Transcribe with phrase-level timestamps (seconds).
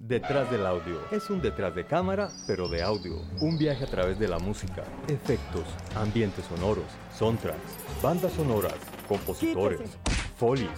[0.00, 1.00] Detrás del audio.
[1.10, 3.20] Es un detrás de cámara, pero de audio.
[3.40, 5.64] Un viaje a través de la música, efectos,
[5.96, 7.58] ambientes sonoros, soundtracks,
[8.00, 8.76] bandas sonoras,
[9.08, 9.98] compositores,
[10.36, 10.70] folies,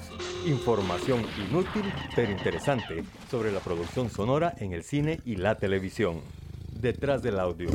[0.46, 6.22] información inútil pero interesante sobre la producción sonora en el cine y la televisión.
[6.72, 7.68] Detrás del audio.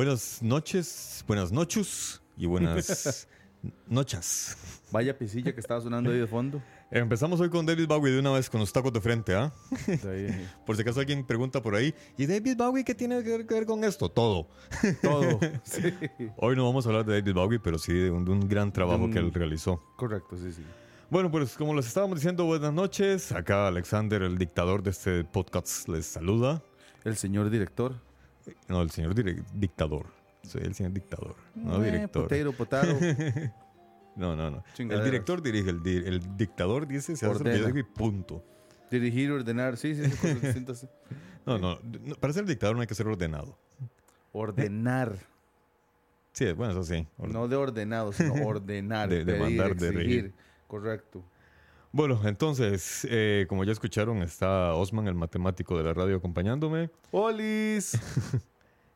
[0.00, 3.28] Buenas noches, buenas noches y buenas
[3.86, 4.56] noches.
[4.90, 6.62] Vaya pisilla que estaba sonando ahí de fondo.
[6.90, 9.52] Empezamos hoy con David Bowie de una vez con los tacos de frente, ¿ah?
[10.64, 13.84] Por si acaso alguien pregunta por ahí, ¿y David Bowie qué tiene que ver, con
[13.84, 14.08] esto?
[14.08, 14.48] Todo.
[15.02, 15.38] todo.
[15.64, 15.92] Sí.
[16.38, 18.72] Hoy no vamos a hablar de David Bowie, pero sí de un, de un gran
[18.72, 19.82] trabajo que él realizó.
[19.98, 20.62] Correcto, sí, sí.
[21.10, 23.32] Bueno, pues como les estábamos diciendo, buenas noches.
[23.32, 26.62] Acá Alexander, el dictador de este podcast, les saluda.
[27.04, 27.96] El señor director.
[28.68, 29.14] No, el señor
[29.54, 30.06] dictador.
[30.42, 32.22] Soy el señor dictador, no Eh, director.
[32.24, 32.98] Potero, potaro.
[34.16, 34.64] No, no, no.
[34.76, 38.44] El director dirige, el, di- el dictador dice, se hace lo que y punto.
[38.90, 39.76] Dirigir, ordenar.
[39.76, 40.02] Sí, sí,
[40.74, 40.86] sí.
[41.46, 43.56] No, no, no, para ser dictador no hay que ser ordenado.
[44.32, 45.16] Ordenar.
[46.32, 47.06] Sí, bueno, eso sí.
[47.18, 49.08] No de ordenado, sino ordenar.
[49.08, 50.34] De- de pedir, mandar, de regir.
[50.66, 51.24] Correcto.
[51.92, 56.90] Bueno, entonces, eh, como ya escucharon, está Osman, el matemático de la radio, acompañándome.
[57.10, 57.98] ¡Olis!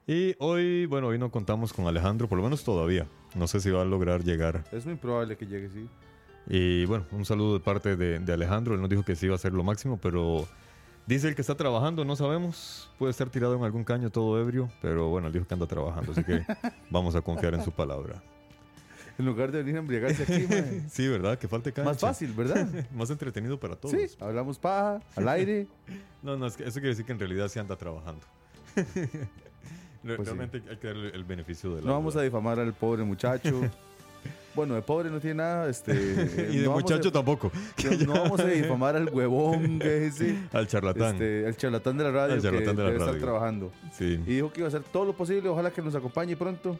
[0.06, 3.06] Y hoy, bueno, hoy no contamos con Alejandro, por lo menos todavía.
[3.34, 4.62] No sé si va a lograr llegar.
[4.70, 5.88] Es muy probable que llegue, sí.
[6.46, 8.74] Y bueno, un saludo de parte de, de Alejandro.
[8.74, 10.46] Él nos dijo que sí iba a hacer lo máximo, pero
[11.06, 12.90] dice el que está trabajando, no sabemos.
[12.98, 16.12] Puede estar tirado en algún caño todo ebrio, pero bueno, él dijo que anda trabajando,
[16.12, 16.44] así que
[16.90, 18.22] vamos a confiar en su palabra.
[19.18, 20.82] En lugar de venir a embriagarse aquí, mae.
[20.90, 21.38] Sí, ¿verdad?
[21.38, 21.90] Que falte cancha.
[21.90, 22.66] Más fácil, ¿verdad?
[22.94, 23.94] Más entretenido para todos.
[23.94, 25.66] Sí, hablamos paja, al aire.
[26.22, 28.22] No, no, es que eso quiere decir que en realidad sí anda trabajando.
[28.74, 29.08] Pues sí.
[30.24, 33.60] Realmente hay que darle el beneficio de la No vamos a difamar al pobre muchacho.
[34.54, 35.68] Bueno, de pobre no tiene nada.
[35.68, 37.50] Este, Y de no muchacho a- tampoco.
[38.06, 40.38] No, no vamos a difamar al huevón, que sí.
[40.52, 41.14] Al charlatán.
[41.14, 43.22] Este, el charlatán de la radio Al que charlatán de la debe estar radio.
[43.24, 43.72] trabajando.
[43.92, 45.48] Sí, Y dijo que iba a hacer todo lo posible.
[45.48, 46.78] Ojalá que nos acompañe pronto.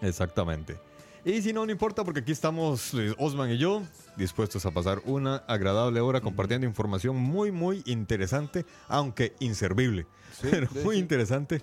[0.00, 0.76] exactamente.
[1.24, 3.82] Y si no, no importa porque aquí estamos eh, Osman y yo
[4.16, 10.06] dispuestos a pasar una agradable hora compartiendo información muy, muy interesante, aunque inservible,
[10.42, 11.00] pero sí, muy sí.
[11.00, 11.62] interesante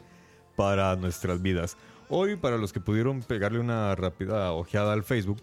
[0.56, 1.78] para nuestras vidas.
[2.10, 5.38] Hoy, para los que pudieron pegarle una rápida ojeada al Facebook,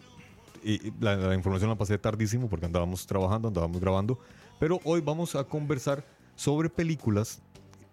[0.62, 4.18] y la, la información la pasé tardísimo porque andábamos trabajando, andábamos grabando,
[4.60, 6.04] Pero hoy vamos a conversar
[6.36, 7.42] sobre películas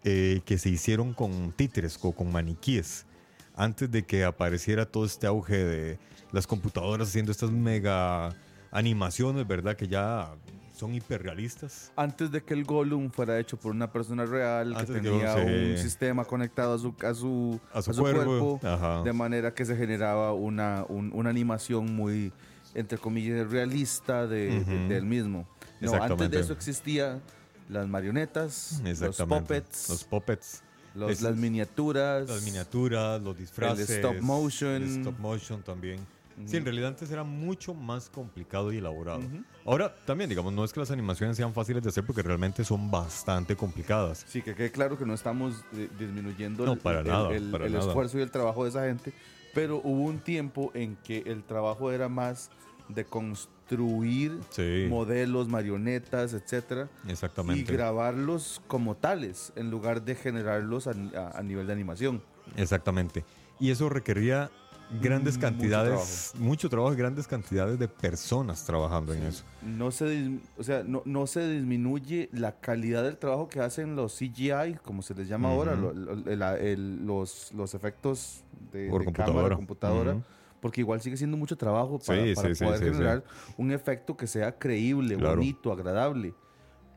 [0.04, 3.06] eh, que se hicieron con títeres o con maniquíes.
[3.60, 6.00] Antes de que apareciera todo este auge de
[6.32, 8.30] las computadoras haciendo estas mega
[8.72, 9.76] animaciones, ¿verdad?
[9.76, 10.32] Que ya
[10.74, 11.92] son hiperrealistas.
[11.98, 15.78] Antes de que el Gollum fuera hecho por una persona real, Antes que tenía un
[15.78, 18.62] sistema conectado a su, a su, A su a su cuerpo,
[19.04, 22.32] de manera que se generaba una, un- una animación muy,
[22.76, 24.88] entre comillas, realista de, de- Ujú.
[24.88, 25.46] del mismo.
[25.82, 27.20] No, antes de eso existía
[27.68, 30.64] las marionetas, los puppets, Los puppets.
[31.00, 33.90] Los- las miniaturas, Las miniaturas, los disfraces.
[33.90, 34.84] stop motion.
[34.84, 36.00] el stop motion también.
[36.46, 39.20] Sí, en realidad antes era mucho más complicado y elaborado.
[39.20, 39.44] Ujú.
[39.66, 42.90] Ahora también, digamos, no es que las animaciones sean fáciles de hacer porque realmente son
[42.90, 44.24] bastante complicadas.
[44.26, 47.52] Sí, que quede claro que no estamos eh, disminuyendo No, el, para el- nada, el-
[47.52, 47.88] para el nada.
[47.88, 49.12] esfuerzo y el trabajo de esa gente,
[49.54, 52.50] pero hubo un tiempo en que el trabajo era más
[52.88, 53.59] de construir
[54.50, 54.88] Sí.
[54.90, 57.72] modelos, marionetas, etcétera, y Exactamente.
[57.74, 62.22] grabarlos como tales en lugar de generarlos a, a- a nivel de animación.
[62.56, 63.24] Exactamente.
[63.60, 64.50] Y eso requería
[65.02, 69.44] grandes Mucho cantidades, mucho trabajo y grandes cantidades de personas trabajando en eso.
[69.64, 74.16] No se, o sea, no, no se disminuye la calidad del trabajo que hacen los
[74.18, 75.82] CGI, como se les llama ahora, Ujú.
[75.82, 78.44] lo- lo- el- el- los, los efectos
[78.74, 79.56] de, Por de cámara, computadora.
[79.56, 80.24] computadora, Ujú.
[80.62, 83.24] Porque igual sigue siendo mucho trabajo para, Sí, para sí, sí, poder sí, generar
[83.58, 85.36] un efecto que sea creíble, Claro.
[85.38, 86.34] bonito, agradable.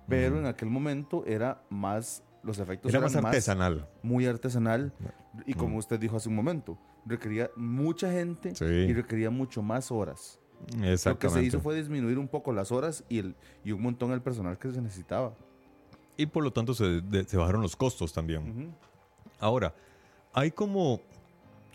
[0.08, 0.40] Pero Ujú.
[0.40, 3.88] en aquel momento era más, los efectos Era eran más artesanal.
[4.02, 4.92] muy artesanal
[5.46, 5.78] y como Mm.
[5.78, 6.76] usted dijo hace un momento,
[7.06, 10.38] requería mucha gente y requería mucho más horas.
[10.74, 11.40] Lo que Exactamente.
[11.40, 13.34] se hizo fue disminuir un poco las horas y, el,
[13.64, 15.34] y un montón el personal que se necesitaba.
[16.16, 18.72] Y por lo tanto se, de- se bajaron los costos también.
[19.40, 19.74] Ahora,
[20.32, 21.00] hay como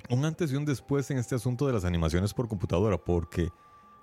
[0.09, 3.49] un antes y un después en este asunto de las animaciones por computadora, porque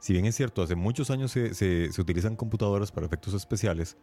[0.01, 3.97] si bien es cierto, hace muchos años se, se- utilizan computadoras para efectos especiales,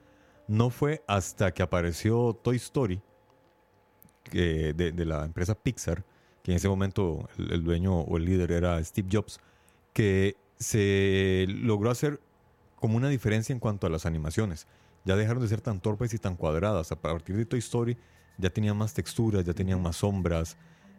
[0.47, 3.01] no fue hasta que apareció Toy Story
[4.31, 6.05] de la empresa Pixar,
[6.43, 9.39] que en ese momento el, el dueño o el líder era Steve Jobs,
[9.93, 12.19] que se logró hacer
[12.77, 14.67] como una diferencia en cuanto a las animaciones.
[15.05, 16.91] Ya dejaron de ser tan torpes y tan cuadradas.
[16.91, 17.97] A partir de Toy Story
[18.37, 20.57] ya tenían más texturas, ya tenían más sombras.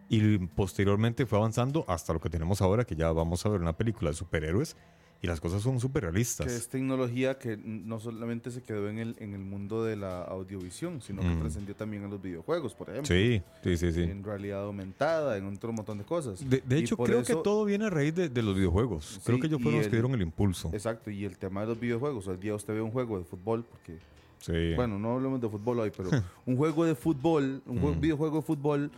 [0.08, 3.76] Y posteriormente fue avanzando hasta lo que tenemos ahora, que ya vamos a ver una
[3.76, 4.76] película de superhéroes
[5.22, 6.50] y las cosas son súper Que realistas.
[6.52, 11.00] es tecnología que no solamente se quedó en el, en el mundo de la audiovisión,
[11.00, 11.40] sino que Mm.
[11.40, 13.06] trascendió también a los videojuegos, por ejemplo.
[13.14, 14.02] Sí, sí, sí, sí.
[14.02, 16.40] En realidad aumentada, en otro montón de cosas.
[16.50, 19.20] De, de hecho, creo que eso- todo viene a raíz de, de los videojuegos.
[19.24, 20.70] creo Sí, que ellos fueron los que dieron el impulso.
[20.72, 22.26] Exacto, y el tema de los videojuegos.
[22.26, 23.98] Hoy día usted ve un juego de fútbol, porque,
[24.40, 24.74] Sí.
[24.74, 26.10] bueno, no hablemos de fútbol hoy, pero
[26.46, 28.00] un juego de fútbol, un Mm.
[28.00, 28.90] videojuego de fútbol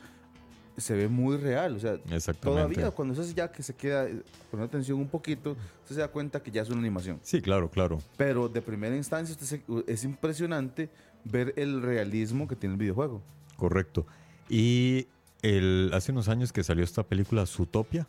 [0.77, 1.77] se ve muy real.
[1.77, 1.99] O sea,
[2.35, 6.09] todavía cuando usted ya que se queda, eh, pone atención un poquito, usted se da
[6.09, 7.21] cuenta que ya es una animación.
[7.23, 8.01] Sí, claro, claro.
[8.17, 10.91] Pero de primera instancia usted se- es impresionante
[11.25, 13.23] ver el realismo que tiene el videojuego.
[13.57, 14.07] Correcto.
[14.49, 15.07] Y
[15.43, 18.07] el, hace unos años que salió esta película Zootopia,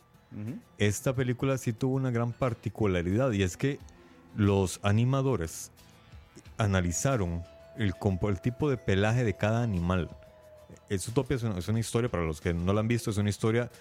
[0.77, 3.79] esta película sí tuvo una gran particularidad y es que
[4.35, 5.71] los animadores
[6.57, 7.43] analizaron
[7.77, 7.93] el
[8.41, 10.09] tipo de pelaje de cada animal.
[10.89, 11.07] Es
[11.43, 13.71] una, es una historia, para los que no la han visto, es una historia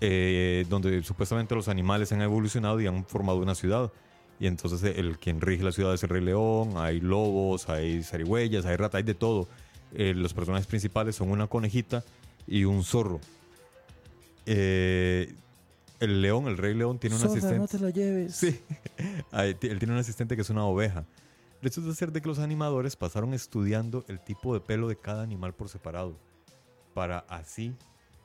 [0.00, 3.92] eh, donde supuestamente los animales han evolucionado y han formado una ciudad.
[4.40, 8.66] Y entonces el quien rige la ciudad es el Rey León, hay lobos, hay zarigüeyas,
[8.66, 9.46] hay ratas, hay de todo.
[9.94, 12.02] Eh, los personajes principales son una conejita
[12.48, 13.20] y un zorro.
[14.46, 15.32] Eh,
[16.00, 17.78] el león, el Rey León, tiene un asistente.
[17.78, 18.34] lo lleves.
[18.34, 18.60] Sí.
[19.32, 21.04] Él tiene un asistente que es una oveja.
[21.62, 25.54] Resulta ser de que los animadores pasaron estudiando el tipo de pelo de cada animal
[25.54, 26.16] por separado.
[26.94, 27.76] Para así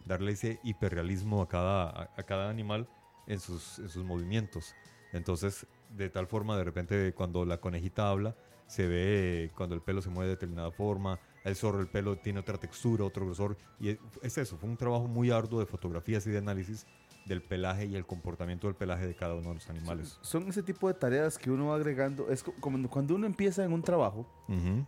[0.05, 2.87] darle ese hiperrealismo a cada, a, cada animal
[3.27, 4.75] en sus, en sus movimientos.
[5.13, 8.35] Entonces, de tal forma, de repente, cuando la conejita habla,
[8.67, 11.19] se ve cuando el pelo se mueve de determinada forma.
[11.43, 13.57] El zorro, el pelo tiene otra textura, otro grosor.
[13.79, 16.85] Y es eso, fue un trabajo muy arduo de fotografías y de análisis
[17.27, 20.17] del pelaje y el comportamiento del pelaje de cada uno de los animales.
[20.21, 22.29] Son ese tipo de tareas que uno va agregando.
[22.29, 24.25] Es co- como cuando uno empieza en un trabajo,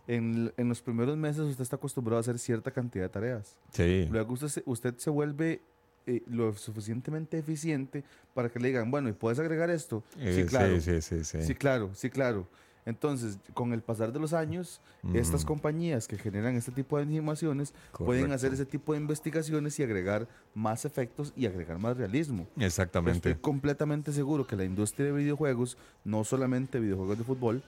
[0.06, 3.56] en, en los primeros meses usted está acostumbrado a hacer cierta cantidad de tareas.
[3.72, 4.06] Sí.
[4.10, 5.60] Luego usted se, usted se vuelve
[6.06, 8.04] eh, lo suficientemente eficiente
[8.34, 10.02] para que le digan, bueno, ¿y puedes agregar esto?
[10.18, 10.80] Eh, sí, claro.
[10.80, 11.42] Sí, sí, sí, sí.
[11.42, 12.48] Sí, claro, sí, claro.
[12.86, 14.80] Entonces, con el pasar de los años,
[15.14, 19.82] estas compañías que generan este tipo de animaciones pueden hacer ese tipo de investigaciones y
[19.82, 22.46] agregar más efectos y agregar más realismo.
[22.58, 23.30] Exactamente.
[23.30, 27.62] Estoy completamente seguro que la industria de videojuegos, no solamente videojuegos de fútbol,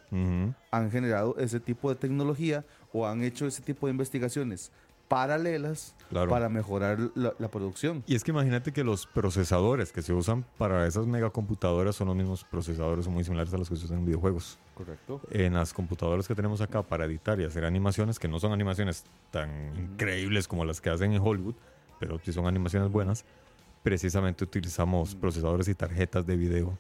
[0.70, 4.70] han generado ese tipo de tecnología o han hecho ese tipo de investigaciones
[5.12, 6.28] paralelas Claro.
[6.30, 8.02] para mejorar la, la producción.
[8.06, 12.16] Y es que imagínate que los procesadores que se usan para esas megacomputadoras son los
[12.16, 14.58] mismos procesadores, son muy similares a los que se usan en videojuegos.
[14.74, 15.20] Correcto.
[15.30, 19.04] En las computadoras que tenemos acá para editar y hacer animaciones, que no son animaciones
[19.30, 21.54] tan increíbles como las que hacen en Hollywood,
[21.98, 23.24] pero sí son animaciones buenas,
[23.82, 26.78] precisamente utilizamos procesadores y tarjetas de video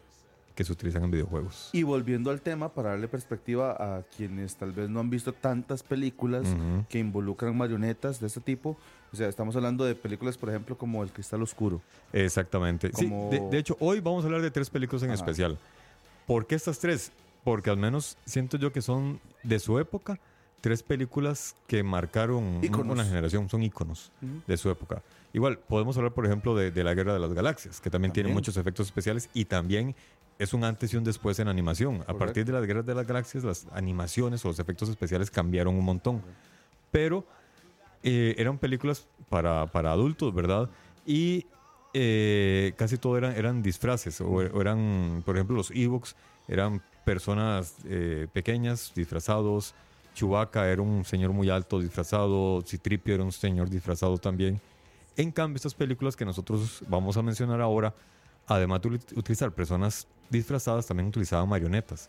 [0.54, 1.70] que se utilizan en videojuegos.
[1.72, 5.82] Y volviendo al tema, para darle perspectiva a quienes tal vez no han visto tantas
[5.82, 6.46] películas
[6.88, 8.76] que involucran marionetas de este tipo,
[9.12, 11.80] o sea, estamos hablando de películas, por ejemplo, como El Cristal Oscuro.
[12.12, 12.90] Exactamente.
[12.94, 15.16] Sí, de, de hecho, hoy vamos a hablar de tres películas en Ajá.
[15.16, 15.58] especial.
[16.26, 17.12] ¿Por qué estas tres?
[17.44, 20.18] Porque al menos siento yo que son de su época
[20.62, 24.12] tres películas que marcaron una generación, son íconos
[24.46, 25.02] de su época.
[25.34, 28.32] Igual, podemos hablar, por ejemplo, de, de la Guerra de las Galaxias, que también, tiene
[28.32, 29.94] muchos efectos especiales y también
[30.42, 32.04] es un antes y un después en animación.
[32.06, 35.74] A partir de la Guerra de las Galaxias, las animaciones o los efectos especiales cambiaron
[35.74, 36.22] un montón.
[36.90, 37.24] Pero
[38.02, 40.68] eh, eran películas para, para adultos, ¿verdad?
[41.06, 41.46] Y
[41.94, 46.16] eh, casi todo eran, eran disfraces, o, o eran, por ejemplo, los Ewoks
[46.48, 49.74] eran personas eh, pequeñas, disfrazados.
[50.14, 52.62] Chewbacca era un señor muy alto, disfrazado.
[52.62, 54.60] Citripio era un señor disfrazado también.
[55.16, 57.94] En cambio, estas películas que nosotros vamos a mencionar ahora,
[58.56, 62.08] además de utilizar personas disfrazadas, también utilizaban marionetas.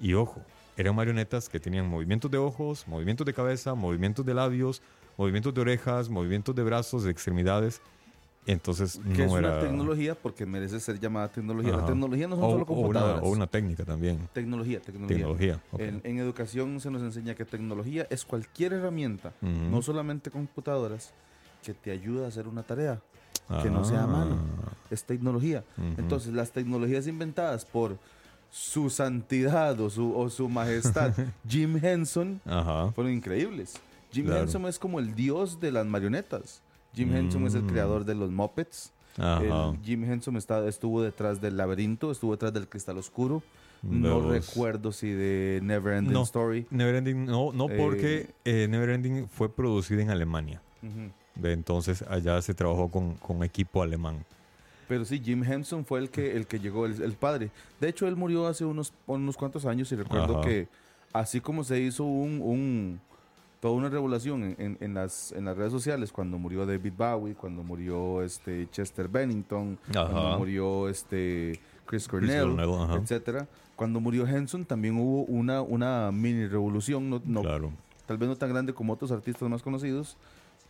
[0.00, 0.40] Y ojo,
[0.76, 4.82] eran marionetas que tenían movimientos de ojos, movimientos de cabeza, movimientos de labios,
[5.16, 7.80] movimientos de orejas, movimientos de brazos, de extremidades.
[8.46, 9.60] Entonces Que es no una era...
[9.60, 11.76] tecnología porque merece ser llamada tecnología.
[11.76, 13.22] La tecnología no son o, solo o una, computadoras.
[13.22, 14.28] o una técnica también.
[14.34, 15.16] Tecnología, tecnología.
[15.16, 15.60] Tecnología.
[15.78, 21.14] En, en educación se nos enseña que tecnología es cualquier herramienta, no solamente computadoras,
[21.62, 23.00] que te ayuda a hacer una tarea,
[23.62, 24.36] que no sea a Ah, mano.
[24.90, 25.64] Es tecnología.
[25.98, 27.98] Entonces, las tecnologías inventadas por
[28.50, 31.12] su santidad o su, o su majestad
[31.48, 32.92] Jim Henson Ajá.
[32.92, 33.74] fueron increíbles.
[34.12, 34.42] Jim Claro.
[34.42, 36.62] Henson es como el dios de las marionetas.
[36.94, 37.68] Jim Henson es el Mm.
[37.68, 38.92] creador de los Muppets.
[39.16, 43.42] El Jim Henson está, estuvo detrás del laberinto, estuvo detrás del cristal oscuro.
[43.82, 46.22] No recuerdo si de Neverending No.
[46.22, 46.66] Story.
[46.70, 50.62] Neverending, no, no Eh, porque eh, Neverending fue producida en Alemania.
[50.80, 50.88] De
[51.42, 54.24] entonces allá se trabajó con, con equipo alemán.
[54.88, 57.50] Pero sí, Jim Henson fue el que, el que llegó, el, el padre.
[57.80, 60.48] De hecho, él murió hace unos, unos cuantos años y recuerdo Ajá.
[60.48, 60.68] que
[61.12, 63.00] así como se hizo un, un-
[63.60, 67.34] toda una revolución en, en- en las, en las redes sociales cuando murió David Bowie,
[67.34, 70.10] cuando murió este Chester Bennington, Ajá.
[70.10, 72.94] cuando murió este Chris Cornell, Cornell, ajá.
[72.96, 73.48] etcétera.
[73.76, 77.72] Cuando murió Henson también hubo una, una mini revolución, no, no- Claro.
[78.04, 80.18] tal vez no tan grande como otros artistas más conocidos,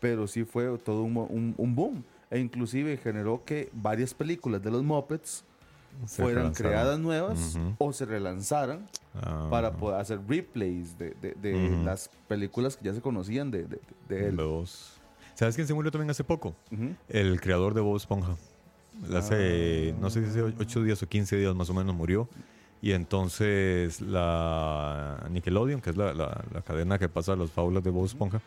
[0.04, 2.04] pero sí fue todo un, un- un boom.
[2.30, 5.44] E inclusive generó que varias películas de los Muppets
[6.04, 6.72] Se fueran relanzaron.
[6.72, 7.74] creadas nuevas Ujú.
[7.78, 11.84] o se relanzaran Ah, para poder hacer replays de, de- de Ujú.
[11.84, 13.66] las películas que ya se conocían de,
[14.08, 14.36] de- él.
[14.36, 14.92] Dos.
[15.34, 16.54] ¿Sabes quién se murió también hace poco?
[16.70, 16.94] Ujú.
[17.08, 18.36] El creador de Bob Esponja.
[19.16, 22.28] Hace, no sé si hace 8 días o 15 días más o menos murió.
[22.82, 27.88] Y entonces la Nickelodeon, que es la, la- la cadena que pasa las fábulas de
[27.90, 28.42] Bob Esponja,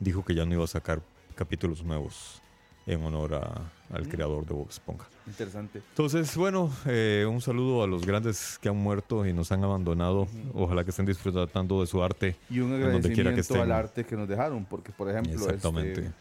[0.00, 1.00] dijo que ya no iba a sacar
[1.34, 2.40] capítulos nuevos
[2.86, 5.06] en honor a- al creador de Bob Esponja.
[5.26, 5.82] Interesante.
[5.90, 10.26] Entonces, bueno, eh, un saludo a los grandes que han muerto y nos han abandonado.
[10.54, 12.36] Ojalá que estén disfrutando de su arte.
[12.48, 13.60] Y un quiera que agradecimiento estén.
[13.60, 16.00] al arte que nos dejaron, porque por ejemplo, Exactamente.
[16.00, 16.12] este,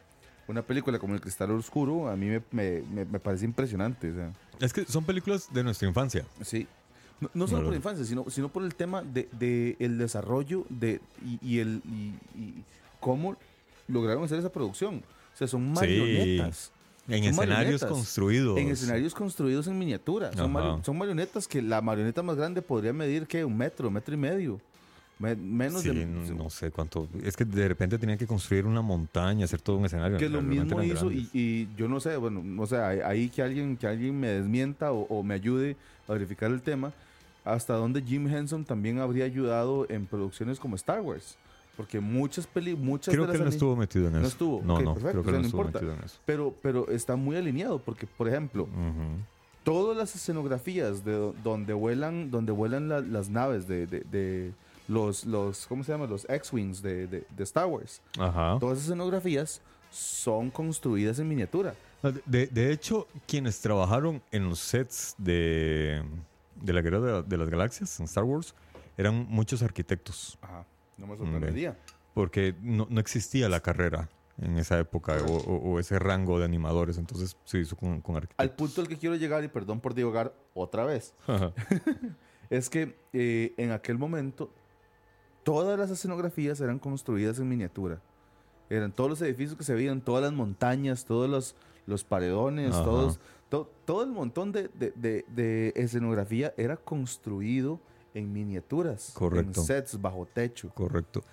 [0.50, 4.12] una película como El Cristal Oscuro a mí me, me- me- me parece impresionante.
[4.12, 4.34] o sea.
[4.60, 6.26] Es que son películas de nuestra infancia.
[6.42, 6.68] Sí.
[7.20, 10.66] No, no solo por la infancia, sino, sino por el tema de, de el desarrollo
[10.70, 12.64] de, y, y el, y, y
[13.00, 13.36] cómo
[13.88, 15.04] lograron hacer esa producción.
[15.34, 16.72] O sea, son marionetas.
[17.10, 17.48] En Son escenarios
[17.82, 17.90] marionetas.
[17.90, 18.58] construidos.
[18.58, 20.32] En escenarios construidos en miniatura.
[20.34, 20.48] Son, Ajá.
[20.48, 23.46] mari- son marionetas que la marioneta más grande podría medir, ¿qué?
[23.46, 24.60] Un metro, metro y medio.
[25.20, 26.06] Me- menos Sí, de...
[26.06, 27.08] no sé cuánto.
[27.24, 30.18] Es que de repente tenían que construir una montaña, hacer todo un escenario.
[30.18, 33.42] que lo mismo hizo y, y yo no sé, bueno, no sé, ahí- ahí que
[33.42, 35.76] alguien, que alguien me desmienta o, o me ayude
[36.08, 36.92] a verificar el tema,
[37.46, 41.38] hasta donde Jim Henson también habría ayudado en producciones como Star Wars,
[41.78, 44.22] porque muchas peli, muchas Creo de que las no estuvo metido en eso.
[44.22, 45.80] No estuvo, No, no, perfecto, creo que o sea, no, no estuvo importa.
[45.80, 46.20] metido en eso.
[46.26, 48.68] pero, pero está muy alineado, porque por ejemplo,
[49.64, 54.54] todas las escenografías de do- donde vuelan, donde vuelan la- las naves de, de- de
[54.88, 56.08] los, los, ¿cómo se llama?
[56.08, 58.02] Los X-Wings de, de- de Star Wars.
[58.18, 58.58] Ajá.
[58.60, 61.74] Todas esas escenografías son construidas en miniatura.
[62.26, 66.02] De, de hecho, quienes trabajaron en los sets de,
[66.62, 68.54] de la Guerra de, de las Galaxias en Star Wars
[68.98, 70.66] eran muchos arquitectos, Ajá,
[70.98, 71.78] no me sorprendería.
[72.14, 76.46] porque no, no existía la carrera en esa época o, o- o ese rango de
[76.46, 78.56] animadores, entonces se hizo con, con Al arquitectos.
[78.58, 81.14] punto al que quiero llegar, y perdón por divagar otra vez,
[82.50, 84.52] es que eh, en aquel momento
[85.44, 88.00] todas las escenografías eran construidas en miniatura.
[88.70, 92.84] Eran todos los edificios que se veían, todas las montañas, todos los, los paredones, Ajá.
[92.84, 97.80] todos, to- todo el montón de, de- de- de escenografía era construido
[98.18, 99.62] en miniaturas, Correcto.
[99.62, 100.70] en sets bajo techo.
[100.74, 101.24] Correcto.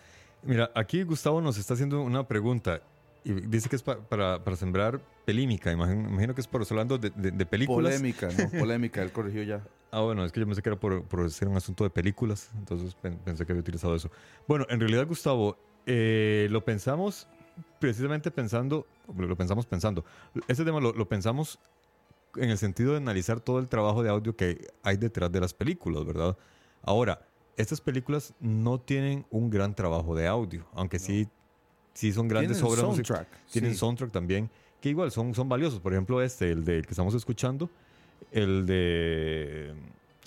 [0.42, 2.80] Mira, aquí Gustavo nos está haciendo una pregunta
[3.24, 5.72] y dice que es pa- para, para sembrar pelímica.
[5.72, 7.94] Imagino, imagino que es por hablando de, de- de películas.
[7.94, 8.50] Polémica, ¿no?
[8.58, 9.66] Polémica, él corrigió ya.
[9.90, 12.50] Ah, bueno, es que yo pensé que era por, por ser un asunto de películas,
[12.58, 14.10] entonces pen- pensé que había utilizado eso.
[14.46, 17.26] Bueno, en realidad, Gustavo, eh, lo pensamos
[17.78, 18.86] precisamente pensando,
[19.16, 20.04] lo pensamos pensando.
[20.48, 21.58] Ese tema lo, lo pensamos
[22.36, 25.54] en el sentido de analizar todo el trabajo de audio que hay detrás de las
[25.54, 26.36] películas, ¿verdad?
[26.84, 27.26] Ahora,
[27.56, 31.28] estas películas no tienen un gran trabajo de audio, aunque sí,
[31.92, 33.78] sí son grandes Tienen obras soundtrack, Tienen sí.
[33.78, 34.50] soundtrack también,
[34.80, 35.80] que igual son, son valiosos.
[35.80, 37.70] Por ejemplo, este, el de, que estamos escuchando,
[38.32, 39.72] el de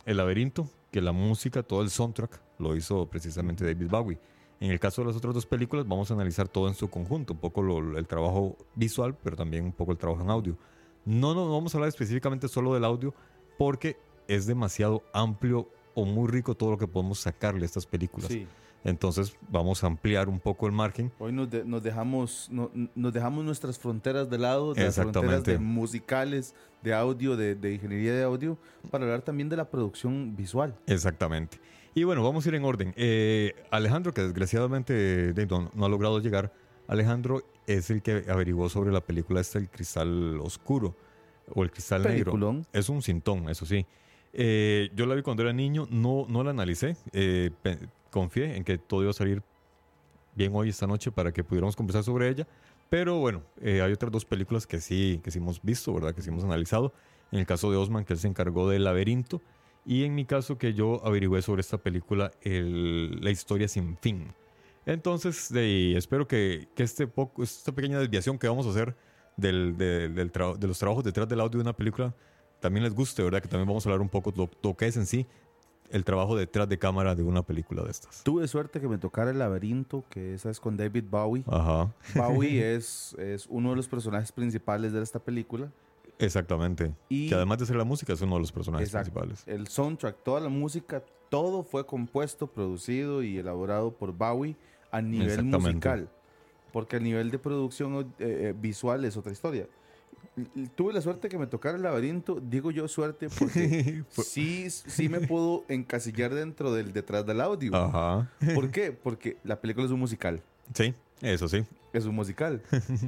[0.06, 4.18] El laberinto, que la música, todo el soundtrack lo hizo precisamente David Bowie.
[4.60, 7.34] En el caso de las otras dos películas, vamos a analizar todo en su conjunto,
[7.34, 10.58] un poco lo- el trabajo visual, pero también un poco el trabajo en audio.
[11.06, 13.14] No, no, no vamos a hablar específicamente solo del audio,
[13.60, 13.98] porque
[14.28, 18.28] es demasiado amplio o muy rico todo lo que podemos sacarle a estas películas.
[18.32, 18.46] Sí.
[18.84, 21.12] Entonces vamos a ampliar un poco el margen.
[21.18, 25.44] Hoy nos, de- nos dejamos no- nos dejamos nuestras fronteras de lado, de las fronteras
[25.44, 28.58] de musicales, de audio, de, de ingeniería de audio,
[28.92, 30.76] para hablar también de la producción visual.
[30.86, 31.60] Exactamente.
[31.96, 32.94] Y bueno, vamos a ir en orden.
[32.96, 36.54] Eh, Alejandro, que desgraciadamente eh, no, no ha logrado llegar,
[36.88, 40.96] Alejandro es el que averiguó sobre la película esta, El Cristal Oscuro
[41.56, 42.58] o El Cristal Peliculón.
[42.58, 42.70] Negro.
[42.72, 43.86] Es un sintón, eso sí.
[44.40, 46.96] Eh, yo la vi cuando era niño, no, no la analicé.
[47.12, 47.50] eh,
[48.12, 49.42] confié en que todo iba a salir
[50.36, 52.48] bien hoy, esta noche, para que pudiéramos conversar sobre ella.
[52.90, 56.14] Pero bueno, eh, hay otras dos películas que sí, que sí hemos visto, ¿verdad?
[56.14, 56.94] Que sí hemos analizado.
[57.32, 59.42] En el caso de Osman, que él se encargó del laberinto.
[59.86, 64.28] Y en mi caso, que yo averigüé sobre esta película, el- La historia sin fin.
[64.86, 68.96] Entonces, de espero que, que este poco, esta pequeña desviación que vamos a hacer
[69.36, 72.14] del, de, del tra- de los trabajos detrás del audio de una película
[72.60, 73.42] también les guste, ¿verdad?
[73.42, 75.26] Que también vamos a hablar un poco de lo, lo que es en sí
[75.90, 78.24] el trabajo detrás de cámara de una película de estas.
[78.24, 81.44] Tuve suerte que me tocara El laberinto, que esa es con David Bowie.
[81.48, 85.72] Ajá, Bowie es, es uno de los personajes principales de esta película.
[86.20, 86.94] exactamente.
[87.10, 89.12] Y que además de ser la música, es uno de los personajes Exacto.
[89.14, 89.44] principales.
[89.48, 94.56] el soundtrack, toda la música, todo fue compuesto, producido y elaborado por Bowie
[94.92, 96.10] a nivel musical.
[96.74, 99.68] Porque a nivel de producción eh, eh, visual es otra historia.
[100.76, 105.20] Tuve la suerte que me tocara el laberinto, digo yo suerte porque sí, sí me
[105.22, 107.76] puedo encasillar dentro del detrás del audio.
[107.76, 108.30] Ajá.
[108.54, 108.92] ¿Por qué?
[108.92, 110.42] Porque la película es un musical.
[110.76, 111.64] Sí, eso sí.
[111.94, 112.62] Es un musical.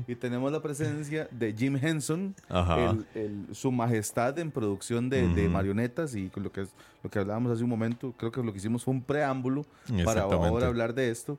[0.07, 2.91] y tenemos la presencia de Jim Henson, Ajá.
[2.91, 5.51] el- el- su majestad en producción de, de Ujú.
[5.51, 8.51] marionetas y con lo que, es- lo que hablábamos hace un momento, creo que lo
[8.51, 9.65] que hicimos fue un preámbulo
[10.03, 11.37] para ahora hablar de esto.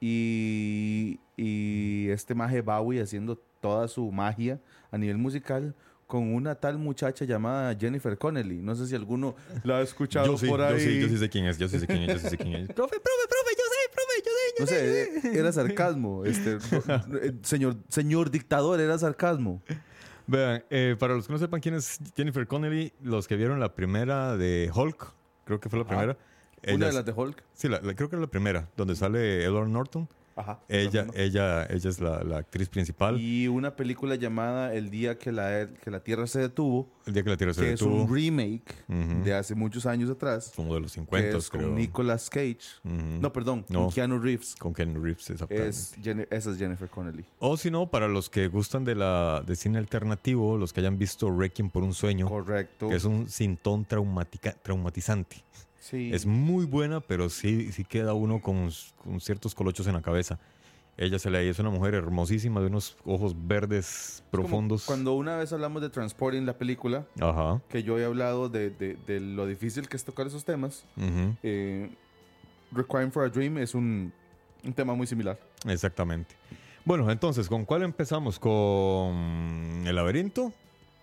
[0.00, 5.74] Y, y este maje Bowie haciendo toda su magia a nivel musical
[6.06, 8.62] con una tal muchacha llamada Jennifer Connelly.
[8.62, 10.74] No sé si alguno la ha escuchado Yo sí, por ahí.
[10.74, 12.36] yo sí, yo sí sé quién es, yo sí sé quién es, yo sí sé
[12.38, 12.68] quién es.
[12.74, 14.66] profe, profe, profe, yo sé, profe, yo sé, yo No
[15.22, 16.24] sé, eh, era sarcasmo.
[16.24, 16.58] Este,
[17.26, 19.62] eh, señor, señor dictador, era sarcasmo.
[20.28, 23.74] Vean, eh, para los que no sepan quién es Jennifer Connelly, los que vieron la
[23.74, 25.12] primera de Hulk,
[25.44, 26.16] creo que fue la primera.
[26.66, 27.42] Una ella de las de Hulk.
[27.52, 30.08] Sí, la- la- creo que es la primera, donde sale Edward Norton.
[30.36, 30.60] Ajá.
[30.68, 33.18] Ella, ella, ella es la, la actriz principal.
[33.18, 37.22] Y una película llamada El día que la, que la Tierra se detuvo, el día
[37.22, 39.24] que la Tierra se que es detuvo, un remake Ujú.
[39.24, 41.62] de hace muchos años atrás, como de los que 50, es creo.
[41.68, 42.58] con Nicolas Cage.
[42.84, 42.94] Ujú.
[43.20, 43.84] No, perdón, No.
[43.84, 44.54] con Keanu Reeves.
[44.56, 45.68] Con Ken Reeves, exactamente.
[45.70, 45.94] Es,
[46.30, 47.24] esa es Jennifer Connelly.
[47.38, 50.98] O si no, para los que gustan de la de cine alternativo, los que hayan
[50.98, 52.90] visto Requiem por un sueño, Correcto.
[52.90, 55.36] que es un sintón traumática, traumatizante.
[55.86, 56.10] Sí.
[56.12, 58.70] Es muy buena, pero sí, sí queda uno con,
[59.02, 60.38] con ciertos colochos en la cabeza.
[60.98, 64.84] Ella se le es una mujer hermosísima, de unos ojos verdes como profundos.
[64.86, 67.60] Cuando una vez hablamos de Transporting, la película, Ajá.
[67.68, 71.36] que yo he hablado de, de- de lo difícil que es tocar esos temas, ujú,
[71.42, 71.90] eh,
[72.72, 74.10] Requiem for a Dream es un,
[74.64, 75.38] un tema muy similar.
[75.68, 76.34] Exactamente.
[76.84, 78.38] Bueno, entonces, ¿con cuál empezamos?
[78.38, 80.52] ¿Con el laberinto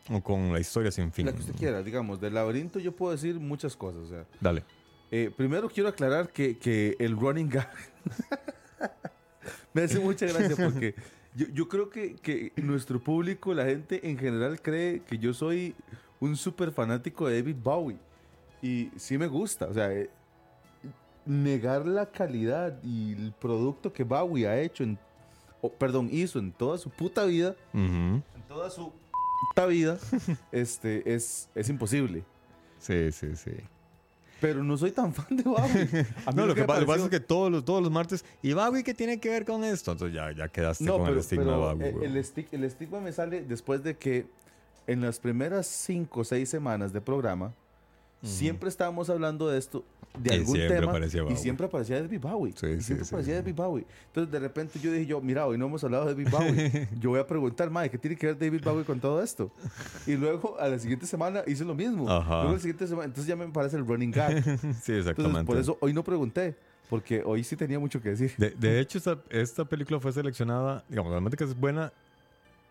[0.09, 1.25] o con la historia sin fin?
[1.25, 4.01] La que usted quiera, digamos, del laberinto yo puedo decir muchas cosas.
[4.01, 4.63] O sea, Dale.
[5.11, 7.71] Eh, primero quiero aclarar que, que el running gag
[9.73, 10.95] me hace mucha gracia porque
[11.35, 15.75] yo, yo creo que, que nuestro público, la gente en general cree que yo soy
[16.19, 17.97] un súper fanático de David Bowie.
[18.61, 20.09] Y sí me gusta, o sea, eh,
[21.25, 24.97] negar la calidad y el producto que Bowie ha hecho, en,
[25.77, 28.91] perdón, hizo en toda su puta vida, en toda su
[29.49, 29.97] puta vida,
[30.51, 32.23] este, es, es imposible.
[32.79, 33.51] Sí, sí, sí.
[34.41, 35.53] pero no soy tan fan de mí
[36.35, 38.51] No, lo que, pa- lo que pasa es que todos los, todos los martes, ¿y
[38.53, 39.93] Bowie qué tiene que ver con esto?
[39.93, 41.87] Entonces ya, ya quedaste No, con pero, el estigma pero de Bowie.
[41.87, 42.05] el, güey.
[42.07, 44.25] el esti- el estigma me sale después de que
[44.85, 47.53] en las primeras cinco o seis semanas de programa
[48.23, 49.83] siempre estábamos hablando de esto,
[50.17, 52.53] de Y algún tema, y siempre aparecía David Bowie.
[52.55, 53.41] Sí, y siempre sí, aparecía sí.
[53.41, 53.85] David Bowie.
[54.07, 56.89] Entonces de repente yo dije yo, mira, hoy no hemos hablado de David Bowie.
[56.99, 59.51] yo voy a preguntar, madre, ¿qué tiene que ver David Bowie con todo esto?
[60.07, 62.09] Y luego a la siguiente semana hice lo mismo.
[62.09, 62.37] Ajá.
[62.37, 64.43] Luego la siguiente semana, entonces ya me parece el running gag.
[64.43, 65.45] sí, Entonces exactamente.
[65.45, 66.55] por eso hoy no pregunté,
[66.89, 68.33] porque hoy sí tenía mucho que decir.
[68.37, 71.91] De, de hecho, esta, esta película fue seleccionada, digamos, realmente que es buena.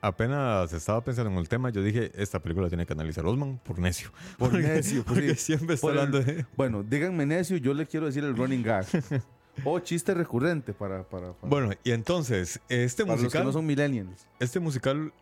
[0.04, 3.58] Apenas estaba pensando en el tema, yo dije, esta película la tiene que analizar Osman
[3.62, 4.10] por necio.
[4.36, 6.44] Por Porque- necio, Porque siempre está Por el- hablando de...
[6.56, 8.84] Bueno, díganme necio, yo le quiero decir el running gag.
[9.64, 13.52] o chiste recurrente para, para, para, Bueno, y entonces, este para los que musical, no
[13.52, 14.26] son millennials.
[14.40, 15.12] este musical,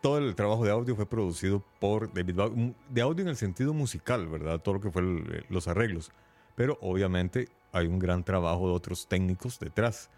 [0.00, 3.74] todo el trabajo de audio fue producido por David Bowie, de audio en el sentido
[3.74, 4.60] musical, ¿verdad?
[4.60, 6.12] Todo lo que fue el- los arreglos.
[6.54, 10.08] Pero obviamente hay un gran trabajo de otros técnicos detrás.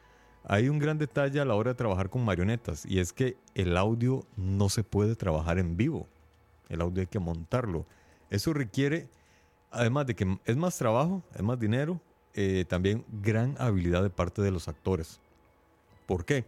[0.49, 3.77] Hay un gran detalle a la hora de trabajar con marionetas y es que el
[3.77, 6.07] audio no se puede trabajar en vivo.
[6.69, 7.85] El audio hay que montarlo.
[8.31, 9.09] Eso requiere,
[9.73, 12.01] además de que es más trabajo, es más dinero,
[12.35, 15.21] eh, también gran habilidad de parte de los actores.
[16.07, 16.45] ¿Por qué?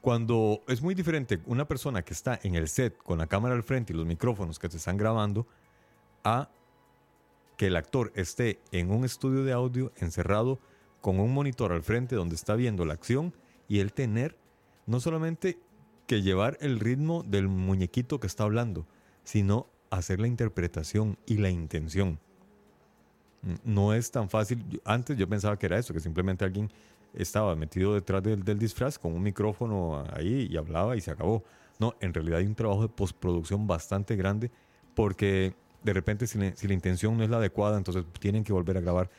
[0.00, 3.62] Cuando es muy diferente una persona que está en el set con la cámara al
[3.62, 5.46] frente y los micrófonos que te están grabando
[6.24, 6.48] a
[7.56, 10.58] que el actor esté en un estudio de audio encerrado
[11.02, 13.34] con un monitor al frente donde está viendo la acción
[13.68, 14.38] y él tener
[14.86, 15.58] no solamente
[16.06, 18.86] que llevar el ritmo del muñequito que está hablando,
[19.24, 22.18] sino hacer la interpretación y la intención.
[23.64, 24.80] No es tan fácil.
[24.84, 26.70] Antes yo pensaba que era eso, que simplemente alguien
[27.12, 31.42] estaba metido detrás del, del disfraz con un micrófono ahí y hablaba y se acabó.
[31.78, 34.50] No, en realidad hay un trabajo de postproducción bastante grande
[34.94, 38.80] porque de repente si la intención no es la adecuada, entonces tienen que volver a
[38.80, 39.10] grabar.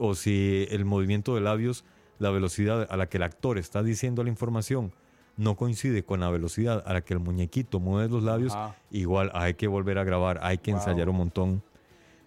[0.00, 1.84] O si el movimiento de labios,
[2.18, 4.92] la velocidad a la que el actor está diciendo la información
[5.36, 8.74] no coincide con la velocidad a la que el muñequito mueve los labios, Ajá.
[8.90, 10.80] igual hay que volver a grabar, hay que Wow.
[10.80, 11.62] ensayar un montón.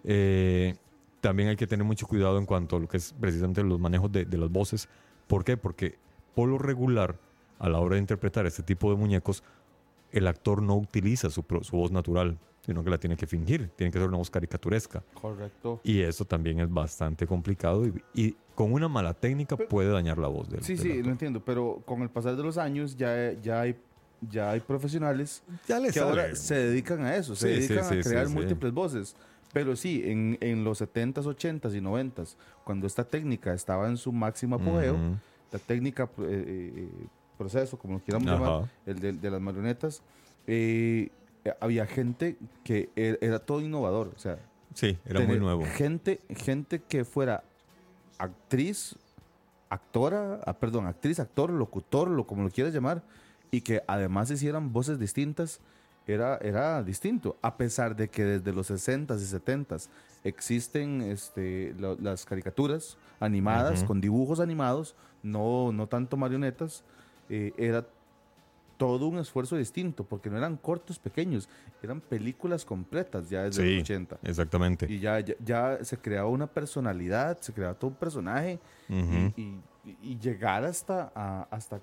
[0.04, 0.76] Eh,
[1.20, 4.10] también hay que tener mucho cuidado en cuanto a lo que es precisamente los manejos
[4.12, 4.88] de, de las voces.
[5.26, 5.56] ¿Por qué?
[5.56, 5.98] Porque
[6.34, 7.16] por lo regular,
[7.58, 9.42] a la hora de interpretar este tipo de muñecos,
[10.12, 12.38] el actor no utiliza su, su voz natural,
[12.70, 15.02] sino que la tiene que fingir, tiene que ser una voz caricaturesca.
[15.12, 15.80] Correcto.
[15.82, 20.28] Y eso también es bastante complicado y, y con una mala técnica puede dañar la
[20.28, 21.06] voz del, Sí, del sí, actor.
[21.06, 23.74] lo entiendo, pero con el pasar de los años ya, ya, hay,
[24.20, 26.08] ya hay profesionales Ya que sale.
[26.10, 28.34] ahora se dedican a eso, se Sí, sí, dedican sí, a sí, crear sí.
[28.34, 29.16] múltiples voces.
[29.52, 34.12] Pero sí, en, en los 70s, 80s y 90s, cuando esta técnica estaba en su
[34.12, 35.16] máximo apogeo, Ujú.
[35.50, 36.44] la técnica, eh,
[36.76, 36.88] eh,
[37.36, 38.38] proceso, como lo quieramos Ajá.
[38.44, 40.02] llamar, el de, de las marionetas,
[40.46, 41.10] eh,
[41.60, 44.12] había gente que era, era todo innovador.
[44.14, 44.38] O sea,
[44.74, 45.64] Sí, era muy nuevo.
[45.76, 47.42] Gente, gente que fuera
[48.18, 48.96] actriz,
[49.68, 53.02] actora, ah, perdón, actriz, actor, locutor, lo como lo quieras llamar,
[53.50, 55.60] y que además hicieran voces distintas,
[56.06, 57.36] era, era distinto.
[57.42, 59.88] A pesar de que desde los 60s y 70s
[60.24, 66.84] existen este, lo- las caricaturas animadas, con dibujos animados, no, no tanto marionetas,
[67.28, 67.86] eh, era
[68.80, 71.50] todo un esfuerzo distinto, porque no eran cortos pequeños,
[71.82, 74.18] eran películas completas ya desde Sí, los 80.
[74.22, 74.86] exactamente.
[74.90, 78.94] Y ya, ya, ya se creaba una personalidad, se creaba todo un personaje y,
[79.36, 79.60] y-
[80.02, 81.78] y llegar hasta, a- hasta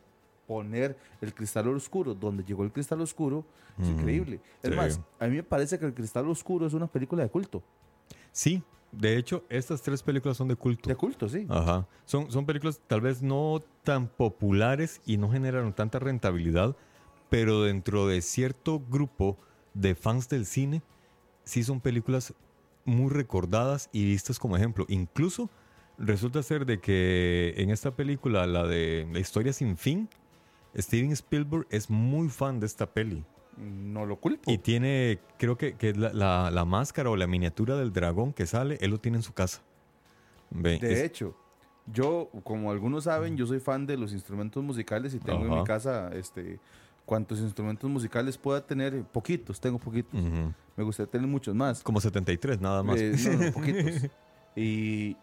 [0.47, 3.45] poner el cristal oscuro, donde llegó el cristal oscuro,
[3.79, 4.39] es increíble.
[4.63, 4.75] Es Sí.
[4.75, 7.61] más, a mí me parece que el cristal oscuro es una película de culto.
[8.31, 10.89] Sí, de hecho, estas tres películas son de culto.
[10.89, 11.45] De culto, sí.
[11.49, 11.87] Ajá.
[12.05, 16.75] Son, son películas tal vez no tan populares y no generaron tanta rentabilidad,
[17.29, 19.37] pero dentro de cierto grupo
[19.73, 20.81] de fans del cine,
[21.43, 22.33] sí son películas
[22.85, 24.85] muy recordadas y vistas como ejemplo.
[24.87, 25.49] Incluso
[25.97, 30.09] resulta ser de que en esta película, la de La historia sin fin,
[30.75, 33.23] Steven Spielberg es muy fan de esta peli.
[33.57, 34.51] No lo culpo.
[34.51, 38.45] Y tiene, creo que, que la, la- la máscara o la miniatura del dragón que
[38.45, 39.61] sale, él lo tiene en su casa.
[40.51, 41.35] Ve, De es- hecho,
[41.91, 45.63] yo, como algunos saben, yo soy fan de los instrumentos musicales y tengo en mi
[45.63, 46.59] casa este,
[47.05, 50.19] cuantos instrumentos musicales pueda tener, poquitos, tengo poquitos.
[50.75, 51.81] Me gustaría tener muchos más.
[51.81, 52.99] Como 73, nada más.
[53.01, 54.09] Eh, no, no, poquitos.
[54.55, 55.15] Y,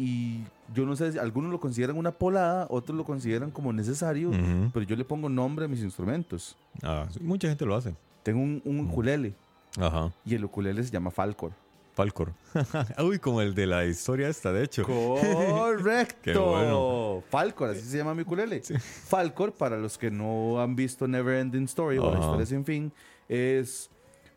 [0.00, 4.30] y yo no sé, si algunos lo consideran una polada, otros lo consideran como necesario,
[4.72, 6.56] pero yo le pongo nombre a mis instrumentos.
[6.82, 7.94] Ah, sí, mucha gente lo hace.
[8.22, 9.34] Tengo un, un ukulele
[9.78, 10.10] Ajá.
[10.24, 11.52] y el ukulele se llama Falcor.
[11.92, 12.32] Falcor.
[13.04, 14.84] Uy, como el de la historia esta, de hecho.
[14.86, 16.46] Correcto.
[16.46, 17.22] Bueno.
[17.28, 18.62] Falcor, así se llama mi ukulele.
[18.62, 22.90] Falcor, para los que no han visto Never Ending Story o la historia sin fin,
[23.28, 23.90] es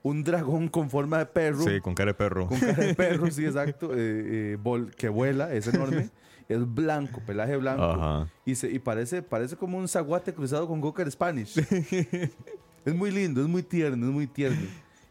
[0.03, 1.63] un dragón con forma de perro.
[1.63, 2.47] Sí, con cara de perro.
[2.47, 3.93] Con cara de perro, sí, exacto.
[3.93, 6.09] eh, eh, que vuela, es enorme.
[6.49, 7.83] es blanco, pelaje blanco.
[7.83, 8.27] Ajá.
[8.45, 11.57] Y, se, y parece, parece como un zaguate cruzado con Goker Spanish.
[12.85, 14.67] es muy lindo, es muy tierno, es muy tierno.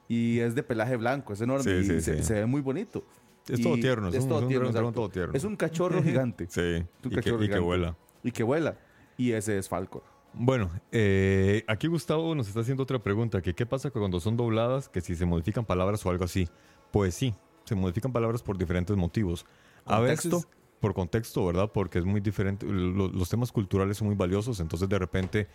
[0.08, 1.64] Y es de pelaje blanco, es enorme.
[1.64, 2.22] Sí, y sí, se, sí.
[2.22, 3.02] se ve muy bonito.
[3.48, 5.00] Es Y todo tierno, es, un, todo un tierno, dragón exacto.
[5.00, 5.34] todo tierno.
[5.34, 6.46] Es un cachorro gigante.
[6.48, 7.96] Sí, un y que, cachorro y que vuela.
[8.22, 8.76] Y que vuela.
[9.16, 10.11] Y ese es Falcor.
[10.34, 14.88] Bueno, eh, aquí Gustavo nos está haciendo otra pregunta, que qué pasa cuando son dobladas,
[14.88, 16.48] que si se modifican palabras o algo así.
[16.90, 19.44] Pues sí, se modifican palabras por diferentes motivos.
[19.84, 20.46] A veces,
[20.80, 21.70] por contexto, ¿verdad?
[21.72, 25.48] Porque es muy diferente, lo- los temas culturales son muy valiosos, entonces de repente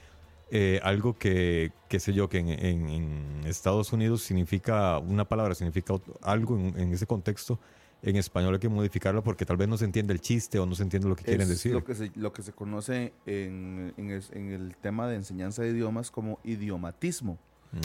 [0.49, 5.55] eh, algo que, qué sé yo, que en, en- en Estados Unidos significa, una palabra
[5.55, 7.59] significa algo en, en ese contexto,
[8.03, 10.75] en español hay que modificarla porque tal vez no se entiende el chiste o no
[10.75, 11.73] se entiende lo que quieren es decir.
[11.73, 15.61] Lo que se, lo que se conoce en, en es- en el tema de enseñanza
[15.63, 17.37] de idiomas como idiomatismo.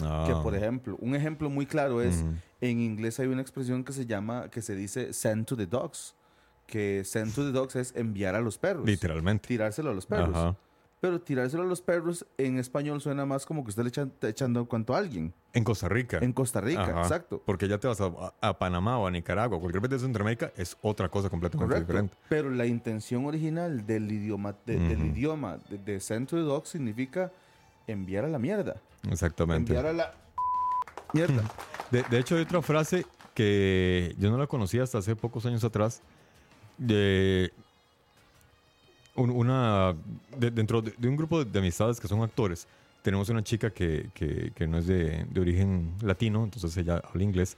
[0.03, 2.23] Ah, Que por ejemplo, un ejemplo muy claro es,
[2.61, 6.15] en inglés hay una expresión que se llama, que se dice send to the dogs.
[6.67, 8.85] Que send to the dogs es enviar a los perros.
[8.85, 9.47] Literalmente.
[9.47, 10.29] Tirárselo a los perros.
[10.35, 10.55] Ajá.
[11.03, 14.29] Pero tirárselo a los perros en español suena más como que usted le echa- está
[14.29, 15.33] echando en cuanto a alguien.
[15.51, 16.19] En Costa Rica.
[16.21, 17.01] En Costa Rica, Ajá.
[17.01, 17.43] exacto.
[17.45, 20.77] Porque ya te vas a, a Panamá o a Nicaragua, cualquier parte de Centroamérica, es
[20.81, 21.91] otra cosa completamente Correcto.
[21.91, 22.15] diferente.
[22.29, 27.33] Pero la intención original del idioma, de- del idioma de, de the dogs significa
[27.85, 28.77] enviar a la mierda.
[29.11, 29.73] Exactamente.
[29.75, 30.13] Enviar a la
[31.13, 31.43] mierda.
[31.91, 35.65] De, de hecho, hay otra frase que yo no la conocía hasta hace pocos años
[35.65, 36.01] atrás.
[36.77, 37.51] De
[39.15, 39.95] un- una
[40.37, 42.67] de- dentro de, de un grupo de, amistades que son actores,
[43.01, 47.23] tenemos una chica que, que- que no es de, de origen latino, entonces ella habla
[47.23, 47.57] inglés.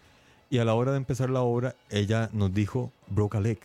[0.50, 3.60] Y a la hora de empezar la obra, ella nos dijo, broke a leg.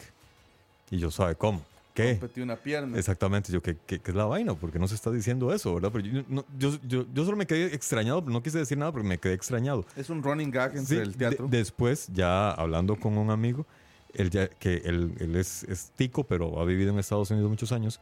[0.90, 1.62] Y yo, ¿sabe cómo?
[1.94, 2.12] ¿Qué?
[2.12, 2.96] Rompete una pierna.
[2.98, 4.54] Exactamente, yo, ¿qué, qué, qué es la vaina?
[4.54, 5.90] Porque no se está diciendo eso, ¿verdad?
[5.92, 8.92] Pero yo, no- yo, yo, yo solo me quedé extrañado, pero no quise decir nada
[8.92, 9.84] porque me quedé extrañado.
[9.96, 11.48] Es un running gag entre Sí, el teatro.
[11.48, 13.66] de- después, ya hablando con un amigo,
[14.14, 17.72] él, ya, que él, él es, es tico, pero ha vivido en Estados Unidos muchos
[17.72, 18.00] años,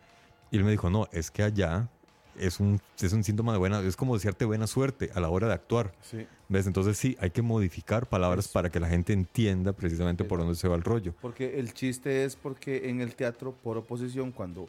[0.51, 1.89] y él me dijo, no, es que allá
[2.39, 5.49] es un, es un síntoma de buena, es como desearte buena suerte a la hora
[5.49, 5.93] de actuar.
[6.03, 6.27] Sí.
[6.49, 6.67] ¿Ves?
[6.67, 10.69] Entonces sí, hay que modificar palabras para que la gente entienda precisamente por dónde se
[10.69, 11.15] va el rollo.
[11.21, 14.69] Porque el chiste es porque en el teatro, por oposición, cuando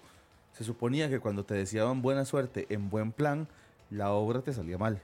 [0.58, 3.48] se suponía que cuando te deseaban buena suerte en buen plan,
[3.90, 5.02] la obra te salía mal.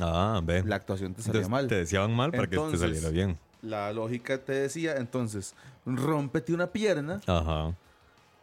[0.00, 0.62] Ah, ve.
[0.64, 1.68] La actuación te salía Entonces, mal.
[1.68, 3.38] Te deseaban mal para que Entonces, te saliera bien.
[3.62, 7.74] La lógica te decía, entonces, rómpete una pierna Ajá.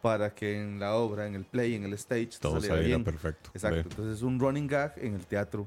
[0.02, 3.04] para que en la obra, en el play, en el stage, Todo saliera bien.
[3.04, 3.50] perfecto.
[3.54, 3.80] Exacto.
[3.88, 5.66] Entonces es un running gag en el teatro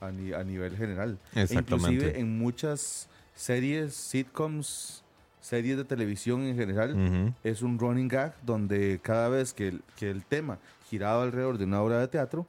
[0.00, 1.18] a, ni- a nivel general.
[1.34, 1.92] E Exactamente.
[1.94, 5.02] Inclusive en muchas series, sitcoms,
[5.40, 10.10] series de televisión en general, es un running gag donde cada vez que el, que
[10.10, 10.58] el tema
[10.90, 12.46] giraba alrededor de una obra de teatro,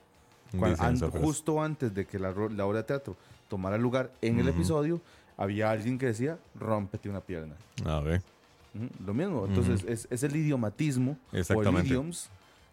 [0.79, 3.15] an- justo antes de que la, la obra de teatro
[3.49, 4.99] tomara lugar en el episodio,
[5.37, 7.55] había alguien que decía, rómpete una pierna.
[7.85, 8.21] A ver.
[8.75, 12.29] Ujú, Lo mismo, entonces es, es el idiomatismo o el idioms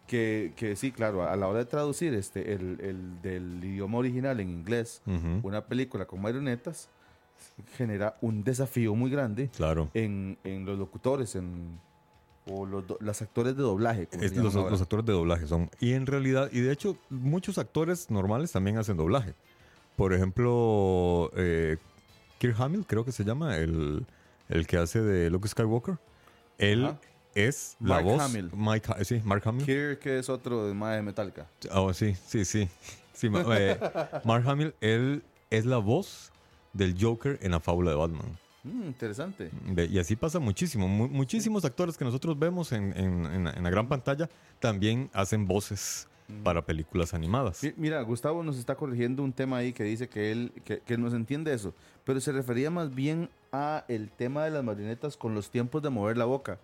[0.07, 4.39] que, que sí, claro, a la hora de traducir este, el, el del idioma original
[4.39, 5.47] en inglés, Ujú.
[5.47, 6.89] una película con marionetas
[7.75, 9.89] genera un desafío muy grande Claro.
[9.93, 11.79] en, en los locutores en,
[12.47, 14.07] o los, los actores de doblaje.
[14.11, 15.69] Es- los, los actores de doblaje son.
[15.79, 19.33] Y en realidad, y de hecho, muchos actores normales también hacen doblaje.
[19.95, 21.77] Por ejemplo, eh,
[22.37, 24.05] Kirk Hamill, creo que se llama, el,
[24.49, 25.97] el que hace de Luke Skywalker.
[26.57, 26.99] Él Ajá.
[27.33, 28.21] es la Mark voz.
[28.21, 28.51] Hamill.
[28.55, 29.65] Mike sí, Mark Hamill.
[29.65, 31.47] Kirk, que es otro de más de Metallica.
[31.71, 32.69] Oh, sí, sí, sí.
[33.15, 33.79] Sí, eh,
[34.25, 36.33] Mark Hamill, él es la voz
[36.73, 38.25] del Joker en la fábula de Batman.
[38.65, 39.49] Mm, interesante.
[39.89, 40.89] Y así pasa muchísimo.
[40.89, 45.09] Mu- muchísimos actores que nosotros vemos en, en- en la- en la gran pantalla también
[45.13, 46.09] hacen voces
[46.43, 47.61] para películas animadas.
[47.63, 50.97] Mi- Mira, Gustavo nos está corrigiendo un tema ahí que dice que él que, que
[50.97, 55.33] nos entiende eso, pero se refería más bien a el tema de las marionetas con
[55.35, 56.57] los tiempos de mover la boca.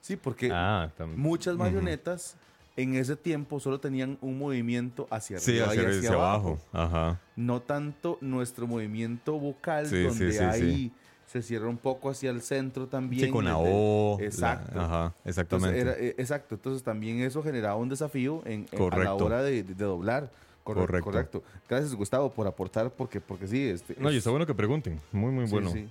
[0.00, 2.36] Sí, porque Ah, muchas marionetas
[2.76, 6.58] en ese tiempo solo tenían un movimiento hacia Sí, arriba hacia, y hacia, hacia abajo.
[6.72, 6.96] abajo.
[6.96, 7.20] Ajá.
[7.36, 10.92] No tanto nuestro movimiento vocal Sí, sí, donde sí, sí.
[11.32, 13.24] Se cierra un poco hacia el centro también.
[13.24, 14.18] Sí, con la O.
[14.20, 14.78] la- Exacto.
[14.78, 15.80] ajá, Entonces, exactamente.
[15.80, 19.62] era- eh, exacto, entonces también eso generaba un desafío en, en- a la hora de,
[19.62, 20.30] de- de doblar.
[20.62, 21.04] Corre- Correcto.
[21.10, 21.42] correcto.
[21.68, 23.66] Gracias, Gustavo, por aportar, porque, porque sí.
[23.68, 25.00] Este, no, y es- está bueno que pregunten.
[25.10, 25.70] Muy, muy sí, bueno.
[25.72, 25.88] sí.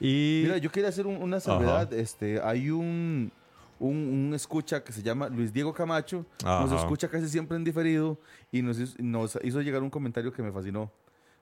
[0.00, 0.42] Y.
[0.44, 1.92] Mira, yo quería hacer un- una salvedad.
[1.92, 3.32] Este, hay un,
[3.80, 6.24] un, un escucha que se llama Luis Diego Camacho.
[6.44, 8.16] Nos escucha casi siempre en diferido
[8.52, 10.90] y nos, hizo- nos hizo llegar un comentario que me fascinó.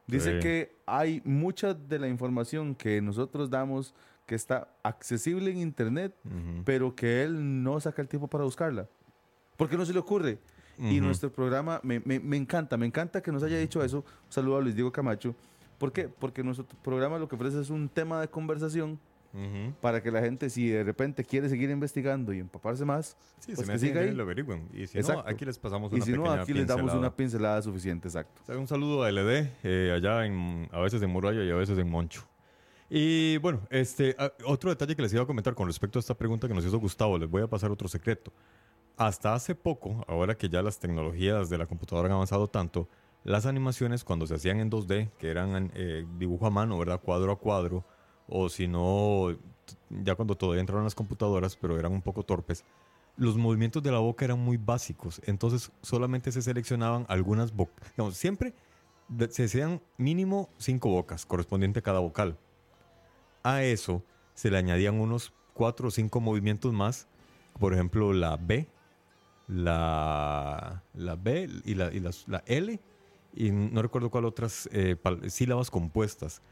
[0.07, 0.41] Dice Sí.
[0.41, 3.95] que hay mucha de la información que nosotros damos
[4.27, 6.15] que está accesible en internet,
[6.65, 8.89] pero que él no saca el tiempo para buscarla.
[9.57, 10.39] Porque no se le ocurre.
[10.79, 13.99] Y nuestro programa me, me- me encanta, me encanta que nos haya dicho eso.
[13.99, 15.35] Un saludo a Luis Diego Camacho,
[15.79, 16.09] ¿Por qué?
[16.09, 19.01] Porque nuestro programa lo que ofrece es un tema de conversación
[19.35, 19.73] Ujú.
[19.81, 23.67] para que la gente, si de repente quiere seguir investigando y empaparse más, Sí, pues
[23.67, 24.11] se que siga ahí.
[24.13, 24.69] lo averigüen.
[24.75, 25.23] Y si Exacto.
[25.23, 26.99] no, aquí les pasamos Y una si no, aquí les damos pincelada.
[26.99, 28.41] una pincelada suficiente, exacto.
[28.43, 31.55] O sea, Un saludo a LD, eh, allá en, a veces en Muralla y a
[31.57, 32.23] veces en Moncho.
[32.91, 36.15] Y bueno, este, ah, otro detalle que les iba a comentar con respecto a esta
[36.15, 38.33] pregunta que nos hizo Gustavo, les voy a pasar otro secreto.
[38.99, 42.89] Hasta hace poco, ahora que ya las tecnologías de la computadora han avanzado tanto,
[43.25, 47.01] las animaciones cuando se hacían en 2D, que eran eh, dibujo a mano, ¿verdad?
[47.01, 47.85] Cuadro a cuadro,
[48.29, 49.37] o si no,
[49.91, 52.65] ya cuando todavía entraron las computadoras, pero eran un poco torpes,
[53.17, 57.91] los movimientos de la boca eran muy básicos, entonces solamente se seleccionaban algunas bocas.
[57.93, 58.55] Digamos, siempre
[59.31, 62.39] se hacían mínimo cinco bocas, correspondiente a cada vocal.
[63.43, 64.03] A eso
[64.35, 67.09] se le añadían unos cuatro o cinco movimientos más,
[67.59, 68.69] por ejemplo, la B,
[69.49, 72.81] la, la B y, la, y las- la L,
[73.35, 74.97] y no recuerdo cuál otras eh,
[75.29, 76.43] sílabas compuestas.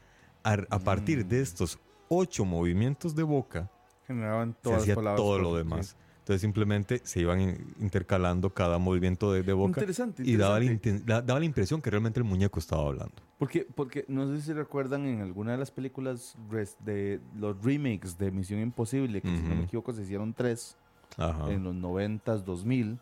[0.43, 1.77] A, a partir de estos
[2.09, 3.69] ocho movimientos de boca,
[4.07, 5.17] Generaban se todas las hacía palabras.
[5.17, 5.87] todo lo demás.
[5.87, 5.95] sí.
[6.19, 10.65] Entonces simplemente se iban in- intercalando cada movimiento de, de boca Interesante, y daba la,
[10.65, 11.03] interesante.
[11.03, 13.15] inten- da- daba la impresión que realmente el muñeco estaba hablando.
[13.39, 16.35] Porque, porque no sé si recuerdan en alguna de las películas
[16.85, 20.77] de los remakes de Misión Imposible, que si no me equivoco se hicieron tres
[21.17, 21.51] Ajá.
[21.51, 22.99] en los 90s, 2000.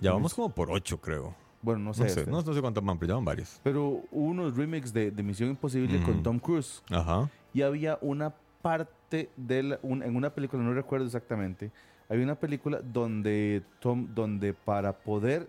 [0.00, 1.34] Ya vamos como por ocho, creo.
[1.62, 2.02] Bueno, no sé.
[2.04, 2.30] No sé, este.
[2.30, 3.60] no, no sé cuántas van, pero ya van varios.
[3.64, 6.22] Pero hubo unos remakes de, de Misión Imposible con Ujú.
[6.22, 6.82] Tom Cruise.
[6.90, 7.28] Ajá.
[7.54, 11.70] Y había una parte de la- un- en una película, no recuerdo exactamente,
[12.08, 15.48] había una película donde Tom, donde para poder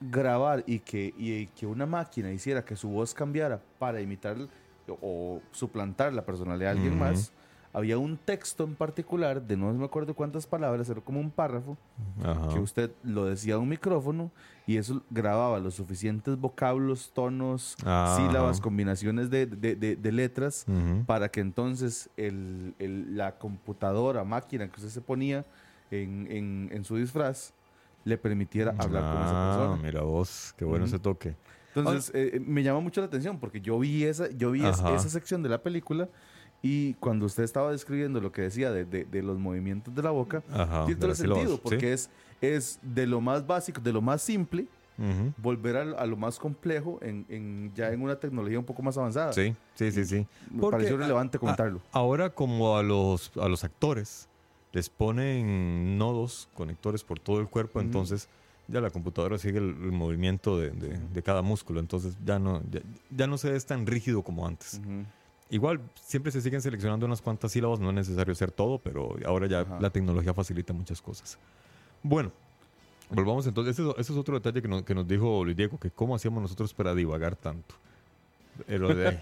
[0.00, 4.36] grabar y que, y que una máquina hiciera que su voz cambiara para imitar
[5.00, 7.32] o suplantar la personalidad de alguien más,
[7.76, 11.76] había un texto en particular de no me acuerdo cuántas palabras, era como un párrafo,
[12.24, 12.48] Ajá.
[12.48, 14.30] que usted lo decía a un micrófono
[14.66, 18.16] y eso grababa los suficientes vocablos, tonos, Ajá.
[18.16, 21.04] sílabas, combinaciones de, de- de- de letras Ujú.
[21.04, 25.44] para que entonces el- el- la computadora, máquina que usted se ponía
[25.90, 27.52] en, en- en su disfraz
[28.04, 29.82] le permitiera hablar con esa Ah, persona.
[29.82, 30.94] Mira vos, qué bueno Ujú.
[30.94, 31.36] ese toque.
[31.74, 34.94] Entonces eh, me llama mucho la atención porque yo vi esa, yo vi es- Ajá.
[34.94, 36.08] esa sección de la película
[36.68, 40.10] y cuando usted estaba describiendo lo que decía de, de- de los movimientos de la
[40.10, 40.84] boca, Ajá.
[40.86, 41.60] tiene todo el sentido ¿sí?
[41.62, 44.66] porque es, es de lo más básico, de lo más simple,
[45.36, 48.96] volver a, a lo más complejo en, en- ya en una tecnología un poco más
[48.98, 49.32] avanzada.
[49.32, 50.26] Sí, sí, sí, sí.
[50.50, 51.80] Me Porque, pareció relevante comentarlo.
[51.92, 54.28] Ahora como a los, a los actores
[54.72, 58.28] les ponen nodos, conectores por todo el cuerpo, entonces
[58.68, 62.60] ya la computadora sigue el, el movimiento de, de- de cada músculo, entonces ya no,
[62.70, 64.80] ya, ya no se es tan rígido como antes.
[64.82, 65.04] Ujú.
[65.48, 69.46] Igual siempre se siguen seleccionando unas cuantas sílabas, no es necesario hacer todo, pero ahora
[69.46, 69.78] ya Ajá.
[69.80, 71.38] la tecnología facilita muchas cosas.
[72.02, 72.32] Bueno,
[73.10, 75.78] volvamos entonces, ese, es- ese es otro detalle que nos, que nos dijo Luis Diego,
[75.78, 77.74] que cómo hacíamos nosotros para divagar tanto.
[78.66, 79.18] Pero de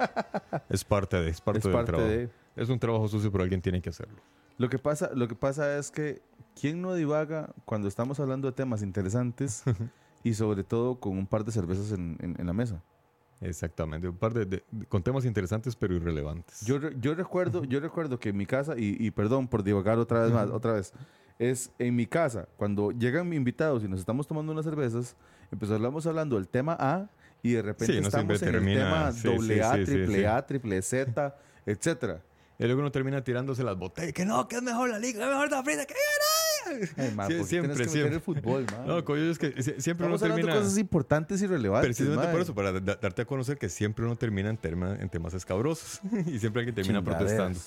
[0.70, 2.08] es parte de, es parte Es del parte trabajo.
[2.08, 2.30] de...
[2.56, 4.16] Es un trabajo sucio, pero alguien tiene que hacerlo.
[4.58, 6.22] Lo que pasa, lo que pasa es que
[6.58, 9.64] quién no divaga cuando estamos hablando de temas interesantes
[10.22, 12.80] y sobre todo con un par de cervezas en, en- en la mesa.
[13.44, 16.60] Exactamente, un par de, de- con temas interesantes pero irrelevantes.
[16.62, 20.22] Yo, yo recuerdo, yo recuerdo que en mi casa y, y perdón por divagar otra
[20.22, 20.92] vez más, otra vez,
[21.38, 25.16] es en mi casa cuando llegan invitados y nos estamos tomando unas cervezas,
[25.52, 27.08] empezamos hablando del tema A
[27.42, 30.26] y de repente Sí, estamos en el tema sí, doble sí, A, triple.
[30.26, 32.22] A, triple Z, etcétera.
[32.56, 35.28] Y luego uno termina tirándose las botellas, que no, que es mejor la liga, es
[35.28, 35.94] mejor la frita, que
[36.96, 38.14] Ay, ma, Sí, ¿por qué siempre, que siempre.
[38.16, 38.66] el fútbol?
[38.86, 40.54] No, coño, es que si- siempre uno Estamos termina...
[40.54, 41.86] de cosas importantes y relevantes.
[41.86, 42.32] Precisamente ma.
[42.32, 45.34] por eso, para da- darte a conocer que siempre uno termina en, tema- en temas
[45.34, 47.32] escabrosos y siempre alguien termina Chingaderas.
[47.34, 47.60] protestando.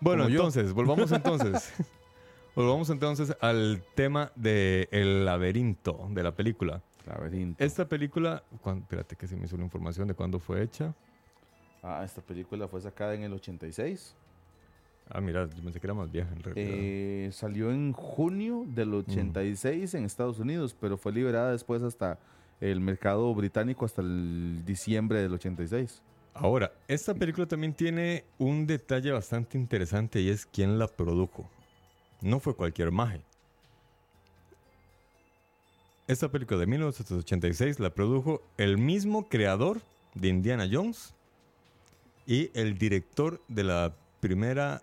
[0.00, 0.40] Bueno, Como yo.
[0.40, 1.72] entonces, volvamos entonces.
[2.54, 6.82] volvamos entonces al tema del laberinto de la película.
[7.06, 7.64] Laberinto.
[7.64, 10.94] Esta película, cuan- espérate que se me hizo la información de cuándo fue hecha.
[11.82, 14.14] Ah, esta película fue sacada en el 86.
[15.10, 16.68] Ah, mira, yo pensé que era más vieja en realidad.
[16.70, 22.18] Eh, salió en junio del 86 en Estados Unidos, pero fue liberada después hasta
[22.60, 26.02] el mercado británico hasta el diciembre del 86.
[26.34, 31.48] Ahora, esta película también tiene un detalle bastante interesante y es quién la produjo.
[32.20, 33.22] No fue cualquier maje.
[36.06, 39.80] Esta película de 1986 la produjo el mismo creador
[40.14, 41.14] de Indiana Jones
[42.26, 44.82] y el director de la primera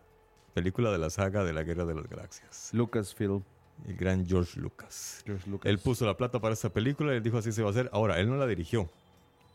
[0.56, 3.44] película de la saga de la Guerra de las Galaxias, Lucasfilm.
[3.88, 5.22] el gran George Lucas.
[5.26, 5.70] George Lucas.
[5.70, 7.90] Él puso la plata para esta película y él dijo así se va a hacer.
[7.94, 8.90] Ahora, él no la dirigió.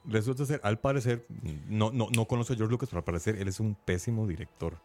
[0.05, 1.27] Resulta ser, al parecer,
[1.69, 4.77] no, no, no conoce a George Lucas, pero al parecer él es un pésimo director.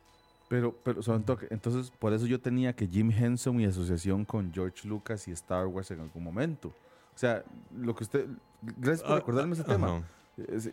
[0.47, 1.01] Pero, pero.
[1.49, 5.67] Entonces, por eso yo tenía que Jim Henson y asociación con George Lucas y Star
[5.67, 6.69] Wars en algún momento.
[6.69, 7.43] O sea,
[7.75, 8.25] lo que usted.
[8.61, 10.03] Gracias por Ah, recordarme ese ah, tema.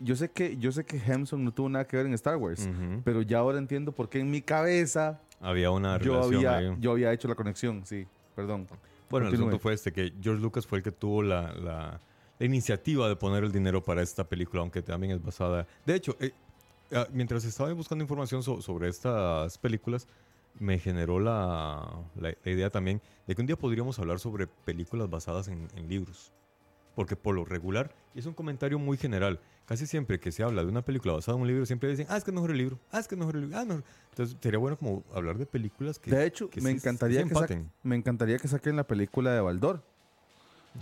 [0.01, 2.67] Yo sé que yo sé que Hemsworth no tuvo nada que ver en Star Wars,
[2.67, 3.03] Ujú.
[3.05, 6.91] pero ya ahora entiendo por qué en mi cabeza Había una yo relación había, yo
[6.93, 8.67] había hecho la conexión, sí, perdón.
[9.09, 9.49] Bueno, el Continúe.
[9.51, 12.01] asunto fue este, que George Lucas fue el que tuvo la, la-
[12.39, 15.65] la iniciativa de poner el dinero para esta película, aunque también es basada...
[15.87, 16.33] De hecho, eh,
[16.93, 20.09] ah, mientras estaba buscando información so- sobre estas películas,
[20.59, 25.09] me generó la, la- la idea también de que un día podríamos hablar sobre películas
[25.09, 26.33] basadas en, en libros.
[26.95, 30.63] Porque por lo regular, y es un comentario muy general, casi siempre que se habla
[30.63, 32.59] de una película basada en un libro, siempre dicen, ah, es que es mejor el
[32.59, 33.85] libro, ah, es que es mejor el libro, ah, mejor.
[34.11, 36.11] Entonces, sería bueno como hablar de películas que...
[36.11, 37.71] De hecho, que me sí- encantaría que, sa- empaten.
[37.83, 39.83] me encantaría que saquen la película de Baldor,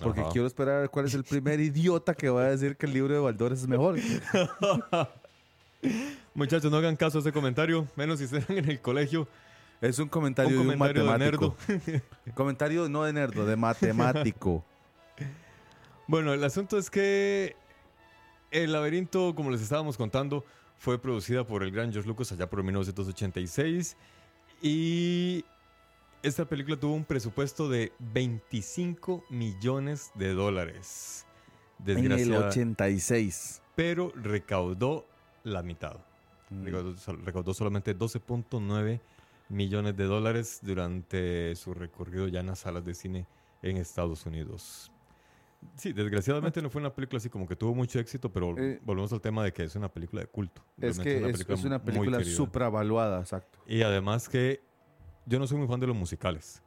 [0.03, 0.31] porque Ajá.
[0.31, 2.93] quiero esperar a ver cuál es el primer idiota que va a decir que el
[2.93, 3.97] libro de Baldor es mejor.
[6.35, 9.27] Muchachos, no hagan caso a ese comentario, menos si están en el colegio.
[9.81, 11.57] Es un comentario, Un de un de matemático.
[12.35, 14.65] comentario no de nerdo, de matemático.
[16.11, 17.55] Bueno, el asunto es que
[18.51, 20.45] El laberinto, como les estábamos contando,
[20.77, 23.97] fue producida por el gran George Lucas allá por 1986
[24.61, 25.45] y
[26.25, 31.27] esta película tuvo un presupuesto de 25 millones de dólares.
[31.87, 33.63] en el Desgraciada- 86.
[33.77, 35.07] pero recaudó
[35.45, 35.97] la mitad.
[36.51, 36.67] Mm.
[37.25, 39.01] Recaudó solamente 12.9
[39.49, 43.27] millones de dólares durante su recorrido ya en las salas de cine
[43.63, 44.91] en Estados Unidos.
[45.77, 49.13] Sí, desgraciadamente no fue una película así como que tuvo mucho éxito, pero Eh, volvemos
[49.13, 50.63] al tema de que es una película de culto.
[50.79, 53.59] Es Realmente que es, es una película supravaluada, exacto.
[53.67, 54.61] Y además que
[55.27, 56.63] yo no soy muy fan de los musicales.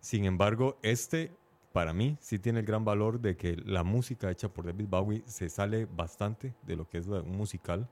[0.00, 1.32] Sin embargo, este
[1.72, 5.22] para mí sí tiene el gran valor de que la música hecha por David Bowie
[5.26, 7.88] se sale bastante de lo que es un musical,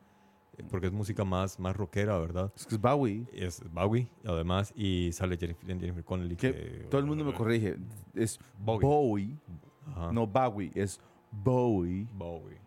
[0.56, 2.52] eh, porque es música más, más rockera, ¿verdad?
[2.54, 3.26] Es que es Bowie.
[3.32, 6.36] Es Bowie, además, y sale Jennifer, Jennifer Connelly.
[6.36, 7.76] Que que- todo el mundo me corrige.
[8.14, 8.86] Es Bowie.
[8.86, 9.38] Bowie.
[9.86, 12.06] Ajá, No Bowie, es Bowie.
[12.14, 12.58] Bowie.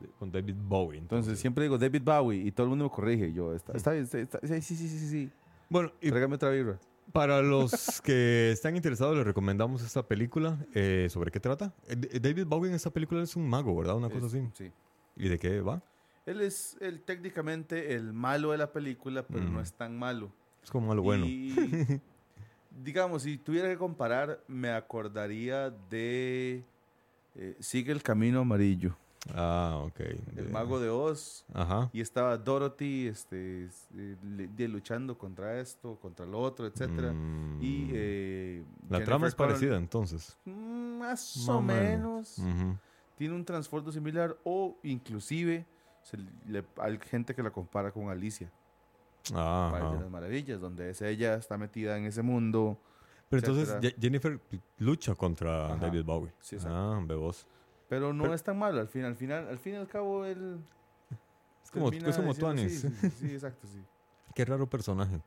[0.00, 0.98] De- Con David Bowie.
[0.98, 3.32] Entonces siempre digo David Bowie y todo el mundo me corrige.
[3.32, 5.30] Yo, está, está bien, está- está- sí, sí, sí, sí, sí.
[5.68, 6.78] Bueno, y Tráigame otra birra.
[7.12, 10.58] Para los que están interesados, les recomendamos esta película.
[10.74, 11.72] Eh, ¿Sobre qué trata?
[11.88, 13.96] Eh, D- David Bowie en esta película es un mago, ¿verdad?
[13.96, 14.46] Una cosa así.
[14.52, 14.70] Sí.
[15.16, 15.82] ¿Y de qué va?
[16.26, 19.60] Él es el, técnicamente el malo de la película, pero no Ujú.
[19.60, 20.30] es tan malo.
[20.62, 21.24] Es como lo bueno.
[21.26, 21.54] Y,
[22.82, 26.64] digamos, si tuviera que comparar, me acordaría de
[27.34, 28.96] eh, Sigue el Camino Amarillo,
[29.34, 30.00] Ah, ok.
[30.00, 31.44] el De- mago de Oz.
[31.52, 31.90] Ajá.
[31.92, 33.64] Y estaba Dorothy este,
[33.94, 34.16] eh,
[34.56, 37.12] de- luchando contra esto, contra lo otro, etcétera.
[37.12, 37.58] Mm.
[37.62, 40.36] Y eh, La Jennifer trama es parecida, entonces.
[40.44, 40.98] Más
[41.36, 42.36] Más o menos.
[43.16, 45.66] Tiene un trasfondo similar o inclusive
[46.02, 46.16] se
[46.46, 48.50] le- hay gente que la compara con Alicia,
[49.34, 52.78] Ah, País de las Maravillas, donde es ella está metida en ese mundo.
[53.28, 53.94] Pero entonces etcétera.
[53.94, 54.40] Ye- Jennifer
[54.78, 55.76] lucha contra Ajá.
[55.76, 56.32] David Bowie.
[56.40, 56.76] Sí, exacto.
[56.76, 57.46] ah, bebos.
[57.88, 60.24] Pero no Pero- es tan malo, al fin, al final, al fin y al cabo
[60.24, 60.58] él
[61.62, 62.62] Es como, es como diciendo.
[62.68, 63.82] Sí, sí, sí, exacto, sí.
[64.34, 65.20] Qué raro personaje.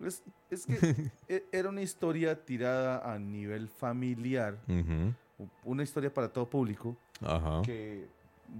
[0.00, 0.74] Es, es que
[1.28, 5.14] e- era una historia tirada a nivel familiar, Ujú.
[5.44, 7.62] u- una historia para todo público, Ajá.
[7.62, 8.06] que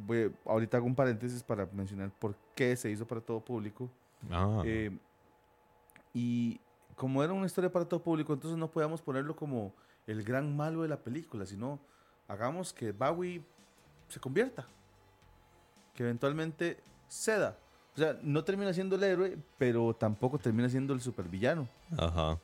[0.07, 3.89] voy- ahorita hago un paréntesis para mencionar por qué se hizo para todo público.
[4.31, 4.91] Ah, Eh,
[6.15, 6.61] y
[6.97, 9.73] como era una historia para todo público, entonces no podíamos ponerlo como
[10.07, 11.79] el gran malo de la película, sino
[12.27, 13.43] hagamos que Bowie
[14.09, 14.67] se convierta,
[15.95, 17.57] que eventualmente ceda.
[17.95, 21.69] O sea, no termina siendo el héroe, pero tampoco termina siendo el supervillano.
[21.97, 22.39] Ajá.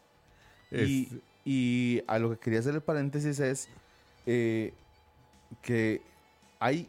[0.70, 3.68] Y, y a lo que quería hacer el paréntesis es
[4.27, 4.72] eh,
[5.62, 6.03] que
[6.59, 6.89] hay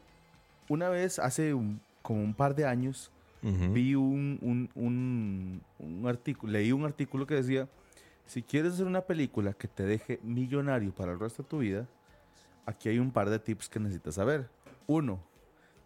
[0.70, 3.12] una vez, hace un- como un par de años,
[3.50, 3.74] ujú.
[3.74, 7.68] vi un, un, un, un artículo, leí un artículo que decía,
[8.26, 11.88] si quieres hacer una película que te deje millonario para el resto de tu vida,
[12.66, 14.50] aquí hay un par de tips que necesitas saber.
[14.88, 15.20] Uno,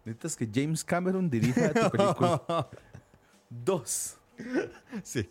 [0.04, 2.68] necesitas que James Cameron dirija tu película.
[3.50, 4.16] Dos,
[5.02, 5.28] Sí.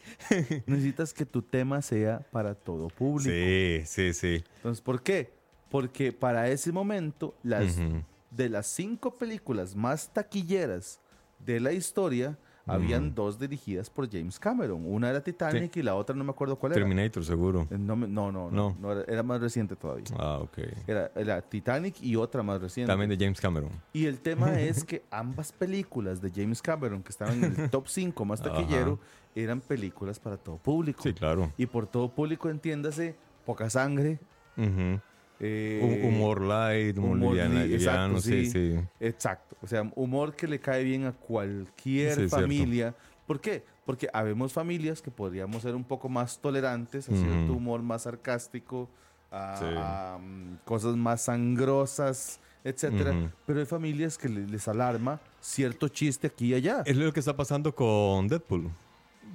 [0.68, 3.32] necesitas que tu tema sea para todo público.
[3.32, 4.44] Sí, sí, sí.
[4.58, 5.32] Entonces, ¿por qué?
[5.72, 8.04] Porque para ese momento, las, Ujú.
[8.30, 11.00] de las cinco películas más taquilleras
[11.40, 14.84] de la historia, habían dos dirigidas por James Cameron.
[14.86, 16.80] Una era Titanic y la otra no me acuerdo cuál era.
[16.82, 17.68] Terminator, seguro.
[17.72, 18.78] Eh, No, no, no, no, No.
[18.80, 20.06] no era, era más reciente todavía.
[20.20, 20.60] Ah, ok.
[20.86, 22.92] Era, era Titanic y otra más reciente.
[22.92, 23.72] También de James Cameron.
[23.92, 27.88] Y el tema es que ambas películas de James Cameron, que estaban en el top
[27.88, 29.00] 5 más taquillero,
[29.34, 31.02] eran películas para todo público.
[31.02, 31.52] Sí, claro.
[31.58, 33.16] Y por todo público entiéndase
[33.48, 34.20] poca sangre,
[34.58, 35.00] Ujú.
[35.40, 38.52] Eh, humor light, humor, humor liviana- li- exacto, liviano, sí, sí.
[38.76, 38.80] sí.
[39.00, 39.56] Exacto.
[39.62, 42.36] O sea, humor que le cae bien a cualquier Sí, cierto.
[42.38, 42.96] familia.
[43.26, 43.64] ¿Por qué?
[43.86, 47.54] Porque habemos familias que podríamos ser un poco más tolerantes a cierto Ujú.
[47.54, 48.90] humor más sarcástico,
[49.32, 53.32] a, a, mm, cosas más sangrosas, etcétera.
[53.46, 56.82] Pero hay familias que le- les alarma cierto chiste aquí y allá.
[56.86, 58.70] Es lo que está pasando con Deadpool.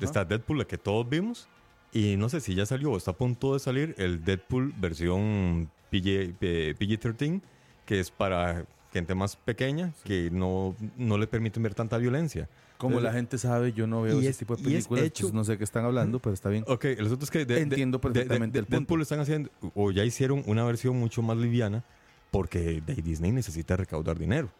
[0.00, 1.48] Está Deadpool, la que todos vimos.
[1.92, 5.70] Y no sé si ya salió o está a punto de salir el Deadpool versión
[6.02, 7.40] PG, eh, PG-13,
[7.86, 12.48] que es para gente más pequeña, que no, no le permiten ver tanta violencia.
[12.78, 15.34] Como la Entonces- gente sabe, yo no veo ese es- tipo de películas, hecho- entonces
[15.34, 16.64] no sé qué están hablando, pero está bien.
[16.66, 18.80] Ok, el asunto es que de- Entiendo de- de- perfectamente de- el punto.
[18.80, 21.84] Deadpool están haciendo, o ya hicieron una versión mucho más liviana,
[22.30, 24.50] porque Disney necesita recaudar dinero.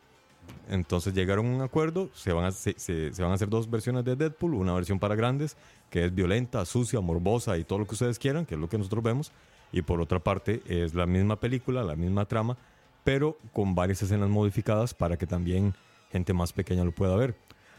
[0.69, 3.69] Entonces llegaron a un acuerdo, se van, a, se, se- se van a hacer dos
[3.71, 5.57] versiones de Deadpool, una versión para grandes,
[5.91, 8.79] que es violenta, sucia, morbosa y todo lo que ustedes quieran, que es lo que
[8.79, 9.33] nosotros vemos,
[9.75, 12.57] y por otra parte es la misma película, la misma trama,
[13.03, 15.75] pero con varias escenas modificadas para que también
[16.13, 17.35] gente más pequeña lo pueda ver.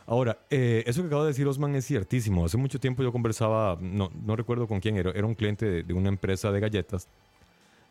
[0.06, 2.46] Ahora, eh, eso que acaba de decir Osman es ciertísimo.
[2.46, 5.94] Hace mucho tiempo yo conversaba, no, no recuerdo con quién era, era un cliente de,
[5.94, 7.08] una empresa de galletas,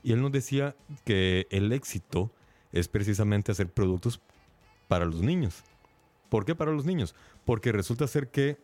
[0.02, 2.30] y él nos decía que el éxito
[2.72, 4.20] es precisamente hacer productos
[4.86, 5.64] para los niños.
[6.28, 7.14] ¿Por qué para los niños?
[7.46, 8.58] Porque resulta ser que...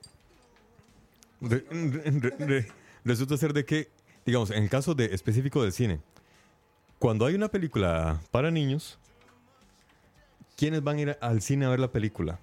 [1.41, 2.67] re- re- re-
[3.05, 3.89] resulta ser de que,
[4.25, 6.01] digamos, en el caso de, específico del cine,
[6.99, 8.99] cuando hay una película para niños,
[10.57, 12.39] ¿quiénes van a ir al cine a ver la película?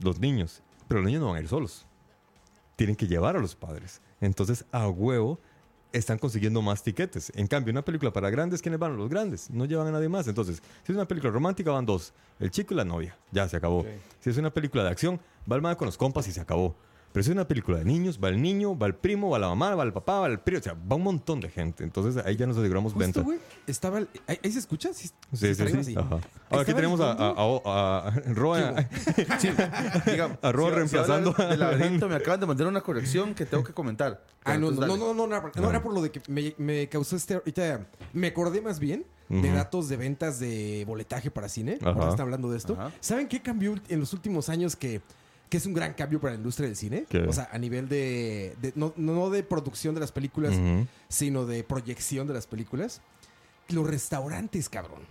[0.00, 0.62] Los niños.
[0.88, 1.86] Pero los niños no van a ir solos.
[2.76, 4.00] Tienen que llevar a los padres.
[4.20, 5.40] Entonces, a huevo,
[5.92, 7.32] están consiguiendo más tiquetes.
[7.36, 8.96] En cambio, una película para grandes, ¿quiénes van?
[8.96, 9.48] Los grandes.
[9.50, 10.26] No llevan a nadie más.
[10.28, 12.12] Entonces, si es una película romántica, van dos.
[12.40, 13.16] El chico y la novia.
[13.30, 13.86] Ya se acabó.
[14.20, 15.20] Si es una película de acción,
[15.50, 16.76] va el man con los compas y se acabó.
[17.14, 19.46] Pero si es una película de niños, va el niño, va el primo, va la
[19.46, 20.58] mamá, va el papá, va el primo.
[20.58, 21.84] O sea, va un montón de gente.
[21.84, 23.20] Entonces, ahí ya nos aseguramos venta.
[23.22, 23.38] Justo, güey,
[23.68, 23.98] estaba...
[23.98, 24.92] el- ¿Ahí, ahí se escucha?
[24.92, 25.94] Sí, Sí, sí, sí.
[25.96, 26.18] Ajá.
[26.50, 28.88] Ahora aquí tenemos a, a, a, a- a Roa-
[29.38, 29.48] Sí,
[30.10, 33.46] digamos, Arroba si- si reemplazando a del laberinto, me acaban de mandar una corrección que
[33.46, 34.20] tengo que comentar.
[34.42, 36.52] Ah, no, no, no, no, no, no, era- no, era por lo de que me,
[36.58, 37.34] me causó este...
[37.34, 39.54] Ahorita me acordé más bien de Ujú.
[39.56, 41.78] datos de ventas de boletaje para cine.
[41.80, 41.90] Ajá.
[41.92, 42.74] Ahora está hablando de esto.
[42.74, 42.90] Ajá.
[43.00, 45.00] ¿Saben qué cambió en los últimos años que,
[45.54, 47.04] que es un gran cambio para la industria del cine?
[47.08, 47.20] ¿Qué?
[47.20, 48.56] O sea, a nivel de...
[48.60, 50.52] de- no, no de producción de las películas,
[51.08, 53.00] sino de proyección de las películas.
[53.68, 55.02] Los restaurantes, cabrón.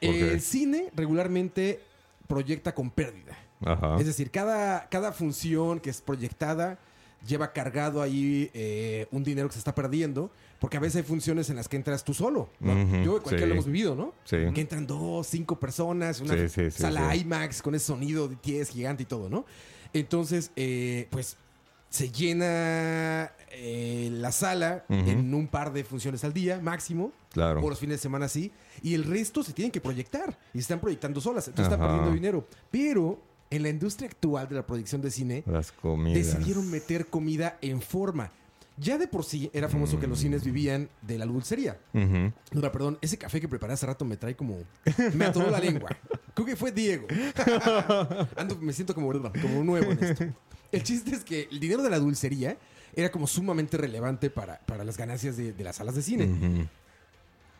[0.00, 0.30] ¿Por qué?
[0.32, 1.80] El cine regularmente
[2.28, 3.36] proyecta con pérdida.
[3.64, 3.96] Ajá.
[3.98, 6.78] Es decir, cada, cada función que es proyectada
[7.26, 11.50] lleva cargado ahí eh, un dinero que se está perdiendo, porque a veces hay funciones
[11.50, 12.48] en las que entras tú solo.
[12.60, 12.74] ¿no?
[13.04, 13.46] Yo, cualquiera sí.
[13.48, 14.14] lo hemos vivido, ¿no?
[14.24, 14.36] Sí.
[14.54, 17.14] Que entran dos, cinco personas, una Sí, sala.
[17.14, 19.44] IMAX con ese sonido de 10 gigante y todo, ¿no?
[19.92, 21.36] Entonces, eh, pues
[21.88, 27.12] se llena eh, la sala en un par de funciones al día, máximo.
[27.32, 27.60] Claro.
[27.62, 28.50] O los fines de semana sí.
[28.82, 30.38] Y el resto se tienen que proyectar.
[30.52, 31.48] Y se están proyectando solas.
[31.48, 31.96] Entonces están Ajá.
[31.96, 32.46] perdiendo dinero.
[32.70, 35.72] Pero en la industria actual de la proyección de cine, Las
[36.12, 38.32] decidieron meter comida en forma.
[38.78, 41.78] Ya de por sí era famoso que los cines vivían de la dulcería.
[41.92, 44.58] No, perdón, ese café que preparé hace rato me trae como...
[45.14, 45.96] Me atoró la lengua.
[46.34, 47.06] Creo que fue Diego.
[48.36, 50.24] Ando, me siento como, como nuevo en esto.
[50.72, 52.58] El chiste es que el dinero de la dulcería
[52.94, 56.68] era como sumamente relevante para, para las ganancias de, de las salas de cine.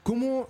[0.03, 0.49] ¿Cómo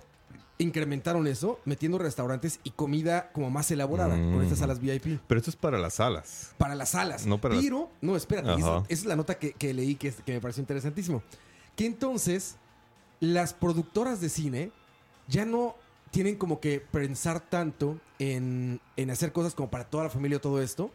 [0.59, 1.59] incrementaron eso?
[1.65, 4.61] Metiendo restaurantes y comida como más elaborada con estas Mm.
[4.61, 5.19] salas VIP.
[5.27, 6.51] Pero esto es para las salas.
[6.57, 7.25] Para las salas.
[7.25, 8.59] No para las- Pero, no, espérate.
[8.59, 11.21] Esa, es la nota que, que leí que, es- que me pareció interesantísimo.
[11.75, 12.55] Que entonces
[13.19, 14.71] las productoras de cine
[15.27, 15.75] ya no
[16.11, 20.41] tienen como que pensar tanto en, en hacer cosas como para toda la familia o
[20.41, 20.89] todo esto.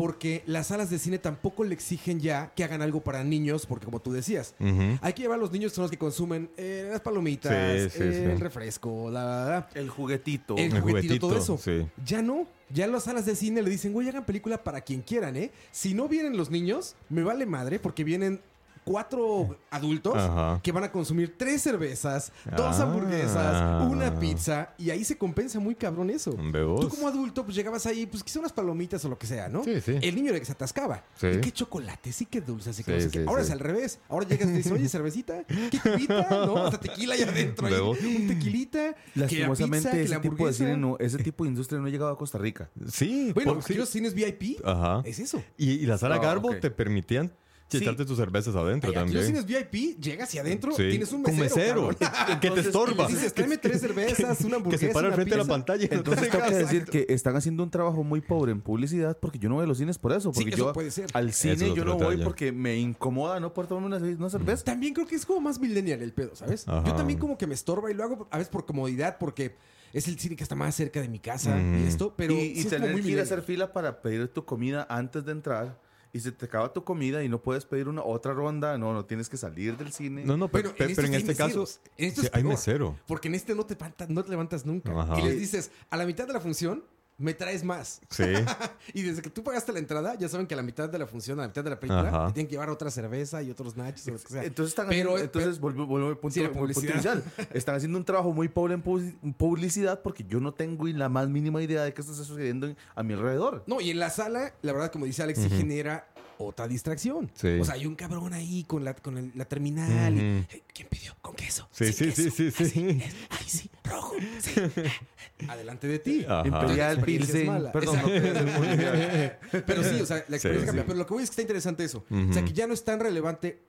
[0.00, 3.84] Porque las salas de cine tampoco le exigen ya que hagan algo para niños, porque
[3.84, 4.54] como tú decías,
[5.02, 7.52] hay que llevar a los niños que son los que consumen eh, las palomitas,
[7.92, 8.30] Sí, sí, eh, sí.
[8.30, 9.68] el refresco, la, la, la.
[9.74, 10.56] El juguetito.
[10.56, 11.58] El El juguetito, todo eso.
[11.58, 11.86] sí.
[12.04, 12.46] Ya no.
[12.72, 15.50] Ya las salas de cine le dicen, güey, hagan película para quien quieran, ¿eh?
[15.72, 18.40] Si no vienen los niños, me vale madre porque vienen
[18.84, 20.60] cuatro adultos Ajá.
[20.62, 22.82] que van a consumir tres cervezas, dos Ah.
[22.82, 26.32] hamburguesas, una pizza y ahí se compensa muy cabrón eso.
[26.32, 29.62] Tú como adulto, pues llegabas ahí, pues quizá unas palomitas o lo que sea, ¿no?
[29.64, 29.98] Sí, sí.
[30.00, 31.04] El niño era el que se atascaba.
[31.16, 31.28] Sí.
[31.28, 32.12] ¿Y qué chocolate?
[32.12, 33.18] Sí, qué dulce, sí, que Sí, no sé qué.
[33.20, 33.46] sí, Ahora sí.
[33.48, 33.98] es al revés.
[34.08, 36.56] Ahora llegas y dices, oye, cervecita, qué cubita, ¿no?
[36.64, 37.66] Hasta tequila ahí adentro.
[37.66, 37.74] ahí.
[37.74, 40.58] Un tequilita, que la Lastimosamente, pizza, que la ese tipo de hamburguesa.
[40.58, 42.68] cine no, ese tipo de industria no ha llegado a Costa Rica.
[42.90, 43.32] Sí.
[43.34, 43.78] Bueno, por- porque sí.
[43.78, 45.02] los cines VIP Ajá.
[45.04, 45.42] es eso.
[45.56, 47.32] Y, y la sala Ah, Garbo te permitían
[47.78, 49.44] echarte tus cervezas adentro Ay, aquí los también.
[49.44, 50.88] cines VIP, llegas y adentro Sí.
[50.90, 51.88] tienes un mesero.
[51.88, 51.90] mesero.
[51.98, 52.40] cabrón.
[52.40, 53.04] que te estorba.
[53.10, 55.88] Y dices, tráeme tres cervezas, una que hamburguesa, se para al frente de la pantalla.
[55.90, 59.48] Entonces tengo que decir que están haciendo un trabajo muy pobre en publicidad porque yo
[59.48, 60.32] no voy a los cines por eso.
[60.32, 61.08] Sí, Porque eso yo puede ser.
[61.12, 64.64] al cine es yo no voy porque me incomoda no poder tomarme una, una cerveza.
[64.64, 66.66] También creo que es como más millennial el pedo, ¿sabes?
[66.68, 66.86] Ajá.
[66.86, 69.56] Yo también como que me estorba y lo hago a veces por comodidad, porque
[69.92, 72.52] es el cine que está más cerca de mi casa y esto, pero y sí
[72.54, 75.24] y es como tener muy que ir a hacer fila para pedir tu comida antes
[75.24, 75.80] de entrar
[76.12, 79.04] y se te acaba tu comida y no puedes pedir una otra ronda, no, no
[79.04, 80.24] tienes que salir del cine.
[80.24, 81.64] No, no, pero, en pero en hay este caso.
[81.96, 82.54] En estos sí, es hay peor.
[82.54, 82.98] mesero.
[83.06, 84.92] Porque en este no te, levantas- no te levantas nunca.
[85.00, 85.20] Ajá.
[85.20, 86.82] Y les dices, a la mitad de la función,
[87.20, 88.00] me traes más.
[88.10, 88.24] Sí.
[88.94, 91.06] Y desde que tú pagaste la entrada, ya saben que a la mitad de la
[91.06, 92.26] función, a la mitad de la película, Ajá.
[92.28, 94.42] te tienen que llevar otra cerveza y otros nachos o lo que sea.
[94.42, 96.80] Entonces están Pero- haciendo- entonces punto, Sí, la punto.
[97.54, 101.08] Están haciendo un trabajo muy pobre en pu- publicidad porque yo no tengo ni la
[101.08, 103.62] más mínima idea de qué está sucediendo en- a mi alrededor.
[103.66, 106.08] No, y en la sala, la verdad, como dice Alex, sí genera
[106.44, 107.30] otra distracción.
[107.34, 107.58] Sí.
[107.60, 110.14] O sea, hay un cabrón ahí con la, con el- la terminal.
[110.14, 110.46] y, Ujú.
[110.50, 111.14] "Eh, ¿Quién pidió?
[111.20, 111.68] ¿Con queso?
[111.72, 112.36] Sí, sí, sí, queso.
[112.36, 113.02] sí, sí.
[113.30, 114.14] Ay, sí, rojo.
[114.40, 114.52] Sí.
[115.48, 116.26] Adelante de ti.
[116.44, 117.46] Imperial Pilsen.
[117.46, 117.72] mala.
[117.72, 118.08] Perdón, no.
[119.66, 120.82] Pero sí, o sea, la experiencia Sí, cambia.
[120.82, 120.86] sí.
[120.86, 122.04] Pero lo que voy es que está interesante eso.
[122.10, 123.62] O sea, que ya no es tan relevante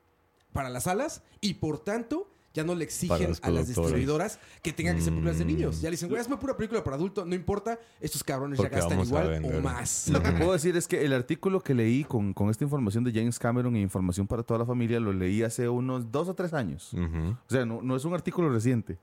[0.54, 4.96] para las salas y por tanto ya no le exigen a las distribuidoras que tengan
[4.96, 5.82] que ser películas de niños.
[5.82, 8.82] Ya le dicen, güey, hazme pura película para adulto, no importa, estos cabrones Porque ya
[8.82, 10.10] gastan igual o más.
[10.10, 13.12] Lo que puedo decir es que el artículo que leí con, con esta información de
[13.12, 16.54] James Cameron e información para toda la familia lo leí hace unos dos o tres
[16.54, 16.94] años.
[16.94, 18.98] O sea, no, no es un artículo reciente.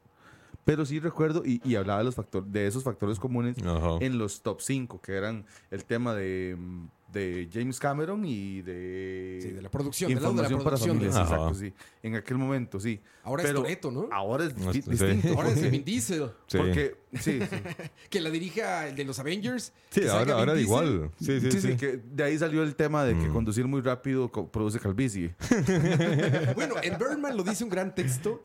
[0.64, 3.96] Pero sí recuerdo y, y hablaba de, los factor, de esos factores comunes Ajá.
[4.00, 9.38] en los top 5, que eran el tema de, mm, de James Cameron y de,
[9.42, 10.96] Sí, de la producción, del lado de la información para producción.
[10.96, 11.16] familias.
[11.16, 11.34] Ajá.
[11.34, 11.72] Exacto, sí.
[12.02, 13.00] En aquel momento, sí.
[13.22, 14.08] Ahora Pero es Toreto, ¿no?
[14.12, 14.90] Ahora es No, di- sí.
[14.90, 15.28] distinto.
[15.36, 16.30] Ahora es Vin Diesel.
[16.46, 16.58] Sí.
[16.58, 17.40] Porque, sí, sí.
[18.10, 19.72] Que la dirija el de los Avengers.
[19.90, 20.66] Sí, que salga ahora, Vin ahora Diesel.
[20.66, 21.10] igual.
[21.18, 21.68] Sí, sí, Sí, sí.
[21.72, 23.32] sí, que de ahí salió el tema de que Mm.
[23.32, 25.34] conducir muy rápido co- produce calvicie.
[26.54, 28.42] Bueno, en Birdman lo dice un gran texto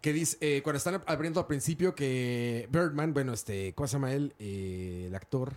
[0.00, 4.12] que dice, eh, cuando están abriendo al principio que Birdman, bueno, este, ¿cómo se llama
[4.12, 4.34] él?
[4.38, 5.54] Eh, el actor.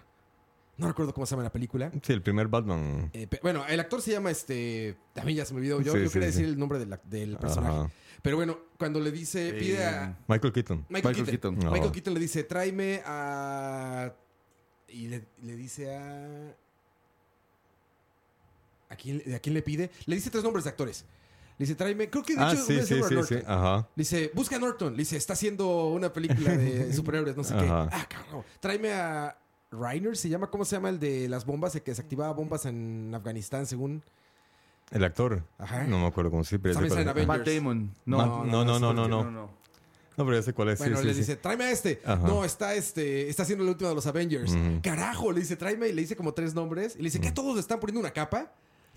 [0.80, 1.92] No recuerdo cómo se llama la película.
[2.02, 3.10] Sí, el primer Batman.
[3.14, 4.98] Eh, bueno, el actor se llama este.
[5.14, 5.82] También ya se me olvidó.
[5.82, 6.38] Yo, Sí, yo sí, quería sí.
[6.38, 7.76] decir el nombre del, del personaje.
[7.78, 7.92] Ajá.
[8.22, 10.18] Pero bueno, cuando le dice, pide a.
[10.28, 10.86] Michael Keaton.
[10.90, 11.56] Michael, Michael Keaton.
[11.56, 11.60] Keaton.
[11.66, 11.72] No.
[11.72, 14.14] Michael Keaton le dice, tráeme a.
[14.88, 16.56] Y le, le dice a.
[18.90, 19.92] ¿A quién, ¿A quién le pide?
[20.06, 21.06] Le dice tres nombres de actores.
[21.58, 22.10] Le dice, tráeme.
[22.10, 23.14] Creo que de Ah, hecho sí, sí, sí, sí.
[23.16, 23.44] Norton.
[23.46, 23.78] Ajá.
[23.96, 24.94] Le dice, busca a Norton.
[24.94, 27.68] Le dice, está haciendo una película de superhéroes, no sé qué.
[27.70, 28.44] Ah, cabrón.
[28.60, 29.38] Tráeme a
[29.72, 31.76] Reiner, se llama, ¿cómo se llama el de las bombas?
[31.76, 34.02] El que desactivaba bombas en Afganistán, según.
[34.92, 35.44] El actor.
[35.60, 35.84] Ajá.
[35.84, 37.28] No me acuerdo cómo sí, pero cuál sale en es.
[37.28, 37.56] Matt Avengers.
[37.58, 37.92] Damon.
[38.06, 39.32] No, No, no, no, no, no, no.
[39.32, 39.60] no.
[40.18, 40.80] No, pero ya sé cuál es.
[40.80, 41.20] Bueno, sí, sí, le sí.
[41.22, 42.02] dice, tráeme a este.
[42.04, 42.28] Ajá.
[42.28, 44.54] No, está este, está haciendo el último de los Avengers.
[44.82, 46.96] Carajo, le dice, tráeme y le dice como tres nombres.
[46.96, 47.36] Y le dice, ¿qué Mm.
[47.36, 48.52] todos le están poniendo una capa?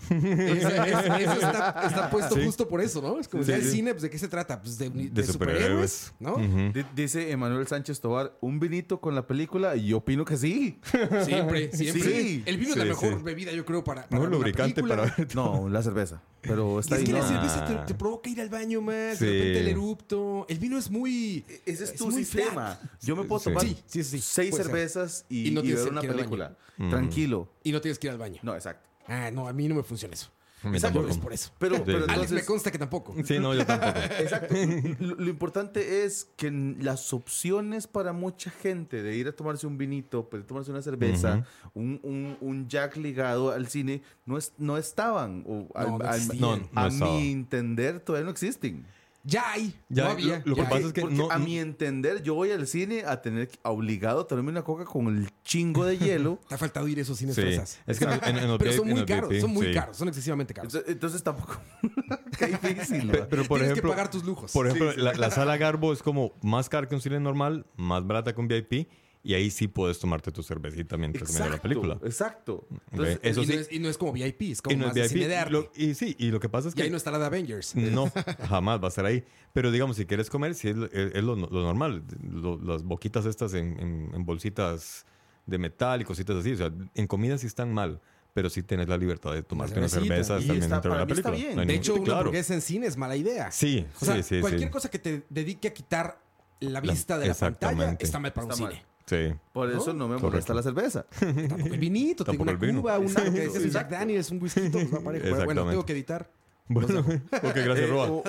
[0.09, 2.45] Eso eso- eso está, está puesto Sí.
[2.45, 3.19] justo por eso, ¿no?
[3.19, 3.71] Es como Sí, ya el sí.
[3.71, 4.61] cine, pues, ¿de qué se trata?
[4.61, 6.73] Pues de, de De superhéroes, superhéroes.
[6.73, 6.83] ¿no?
[6.95, 10.79] Dice Emanuel Sánchez Tobar, un vinito con la película y yo opino que sí.
[11.23, 12.01] Siempre, siempre.
[12.03, 12.43] Sí.
[12.45, 13.23] El vino es la mejor sí.
[13.23, 15.13] bebida, yo creo, para, para una lubricante película.
[15.15, 15.27] para.
[15.35, 16.21] No, la cerveza.
[16.41, 17.07] Pero Y está es ahí.
[17.07, 17.27] que la no.
[17.27, 19.25] cerveza te, te provoca ir al baño más, Sí.
[19.25, 20.45] de repente el erupto.
[20.49, 21.45] El vino es muy...
[21.65, 22.75] Ese es es tu muy sistema.
[22.75, 22.79] flat.
[23.01, 23.43] Yo me puedo Sí.
[23.45, 24.19] tomar Sí, sí, sí.
[24.19, 26.29] seis cervezas y, Y no y tienes ver que una ir al baño.
[26.29, 26.57] película.
[26.89, 27.49] Tranquilo.
[27.63, 28.39] Y no tienes que ir al baño.
[28.43, 28.89] No, exacto.
[29.07, 30.31] Ah, no, a mí no me funciona eso.
[30.65, 31.05] Exacto.
[31.09, 31.51] Es por eso.
[31.59, 31.81] Pero, Sí.
[31.85, 33.13] pero Alex Alex me entonces, consta que tampoco.
[33.25, 33.99] Sí, no, yo tampoco.
[34.19, 34.55] exacto.
[34.99, 36.49] Lo, lo importante es que
[36.79, 41.45] las opciones para mucha gente de ir a tomarse un vinito, pues, tomarse una cerveza,
[41.73, 45.43] un, un- un jack ligado al cine, no, es, no estaban.
[45.45, 46.69] O al- No, no al- existían.
[46.71, 48.85] No, no a mi entender, todavía no existen.
[49.25, 49.73] Ya hay.
[49.87, 50.39] Ya, no había.
[50.39, 50.83] lo- lo ya que pasa hay.
[50.87, 54.27] es que no- a mi entender, yo voy al cine a tener que- obligado a
[54.27, 56.39] tomarme una coca con el chingo de hielo.
[56.49, 57.41] Te ha faltado ir a esos cines Sí.
[57.41, 57.79] fresas.
[57.87, 59.73] Es que en, en- en los Pero son muy caros, son muy sí.
[59.73, 60.73] caros, son excesivamente caros.
[60.73, 61.57] Entonces, entonces tampoco.
[62.37, 63.09] Qué difícil.
[63.11, 63.27] Pe- ¿va?
[63.29, 64.51] Pero por Tienes ejemplo, que pagar tus lujos.
[64.51, 68.05] por ejemplo la, la sala Garbo es como más cara que un cine normal, más
[68.05, 68.89] barata que un VIP,
[69.25, 71.97] y ahí sí puedes tomarte tu cervecita mientras miras la película.
[72.03, 72.67] Exacto.
[72.91, 73.53] Entonces, Eso y, sí.
[73.53, 75.21] no es, y no es como VIP, es como Y no más es de cine
[75.21, 75.29] VIP.
[75.29, 75.51] de arte.
[75.53, 77.73] Lo- y sí, y lo que pasa es y que ahí no estará de Avengers.
[77.75, 78.11] no,
[78.49, 79.23] jamás va a estar ahí.
[79.53, 82.03] Pero digamos, si quieres comer, sí es, lo- es- es lo, lo normal.
[82.21, 85.05] Lo- las boquitas estas en, en- en bolsitas
[85.45, 86.51] de metal y cositas así.
[86.51, 88.01] O sea, en comida sí están mal,
[88.33, 90.01] pero sí tienes la libertad de tomarte cervecita.
[90.01, 91.45] cervezas Y también está- dentro de para la mí está película.
[91.47, 91.55] bien.
[91.55, 92.19] No De ningún- hecho, una claro.
[92.19, 93.51] hamburguesa en cine es mala idea.
[93.51, 94.41] Sí, O sea, sí, sí.
[94.41, 94.71] cualquier sí.
[94.73, 96.19] cosa que te dedique a quitar
[96.59, 98.83] la vista de la pantalla está mal para un Está cine.
[99.05, 99.33] Sí.
[99.51, 100.53] por eso no, me molesta Correcto.
[100.53, 101.05] la cerveza.
[101.49, 102.81] Tampoco el vinito, tengo Tampoco una el vino.
[102.81, 103.89] cuba, una Exacto, que decías, un Jack.
[103.89, 105.23] Daniels, un whisky, pues va parejo.
[105.23, 105.71] Pero bueno, Exactamente.
[105.71, 106.31] tengo que editar.
[106.69, 108.09] Bueno, ok, gracias, Eh, Roa.
[108.09, 108.23] o- o-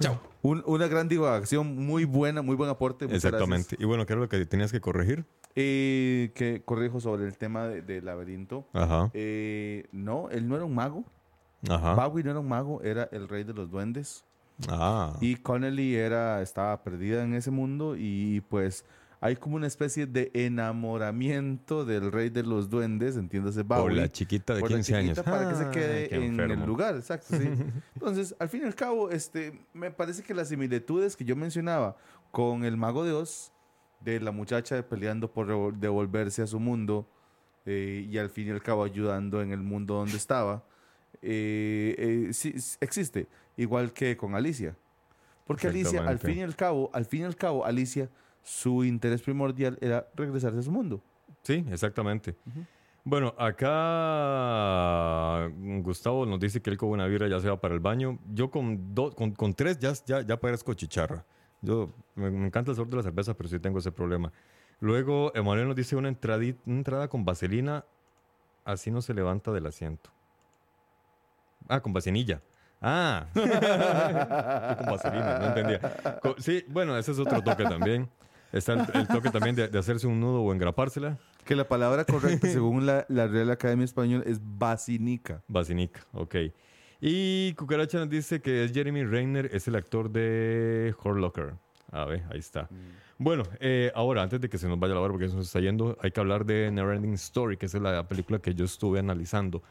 [0.00, 0.20] Chao.
[0.42, 3.06] un- una gran divagación, muy buena, muy buen aporte.
[3.06, 3.76] muchas Exactamente.
[3.78, 5.16] Y bueno, ¿qué era lo que tenías que corregir?
[5.24, 5.36] gracias.
[5.56, 8.66] Eh, que corrijo sobre el tema de- del laberinto.
[8.72, 9.10] Ajá.
[9.14, 11.04] Eh, no, él no era un mago.
[11.68, 11.94] Ajá.
[11.94, 14.24] Bowie no era un mago, era el rey de los duendes.
[14.68, 15.16] Ah.
[15.20, 18.84] Y Connelly era, estaba perdida en ese mundo y pues
[19.22, 23.82] hay como una especie de enamoramiento del rey de los duendes, entiéndase Bowie.
[23.82, 25.16] Por la chiquita de por la 15 años.
[25.16, 26.54] chiquita para que se quede en enfermo.
[26.54, 27.48] el lugar, exacto, sí.
[27.94, 31.96] Entonces, al fin y al cabo, este, me parece que las similitudes que yo mencionaba
[32.32, 33.52] con el mago de Oz,
[34.00, 37.08] de la muchacha peleando por devolverse a su mundo
[37.64, 40.64] eh, y al fin y al cabo ayudando en el mundo donde estaba,
[41.22, 44.76] eh, eh, sí, existe, igual que con Alicia.
[45.46, 48.08] Porque Alicia, al fin y al cabo, al fin y al cabo, Alicia,
[48.42, 51.02] su interés primordial era regresarse a su mundo.
[51.42, 52.36] Sí, exactamente.
[53.04, 53.68] Bueno, acá
[55.82, 58.18] Gustavo nos dice que él con una ya se va para el baño.
[58.32, 61.24] Yo con, dos, con, con tres ya, ya, ya parezco chicharra.
[61.60, 64.32] Yo me, me encanta el sabor de la cerveza, pero sí tengo ese problema.
[64.80, 67.84] Luego, Emanuel nos dice una, una entrada con vaselina,
[68.64, 70.10] así no se levanta del asiento.
[71.68, 72.40] Ah, con vacinilla.
[72.80, 75.80] Ah, con vaselina, no entendía.
[76.38, 78.08] Sí, bueno, ese es otro toque también.
[78.52, 81.18] Está el, el toque también de, de hacerse un nudo o engrapársela.
[81.44, 85.42] Que la palabra correcta, según la, la Real Academia Española, es basinica.
[85.48, 86.36] Basinica, ok.
[87.00, 91.54] Y Cucaracha nos dice que es Jeremy Renner, es el actor de Hurt Locker.
[91.90, 92.68] A ver, ahí está.
[93.18, 95.60] Bueno, eh, ahora, antes de que se nos vaya la hora, porque eso se está
[95.60, 99.62] yendo, hay que hablar de Neverending Story, que es la película que yo estuve analizando.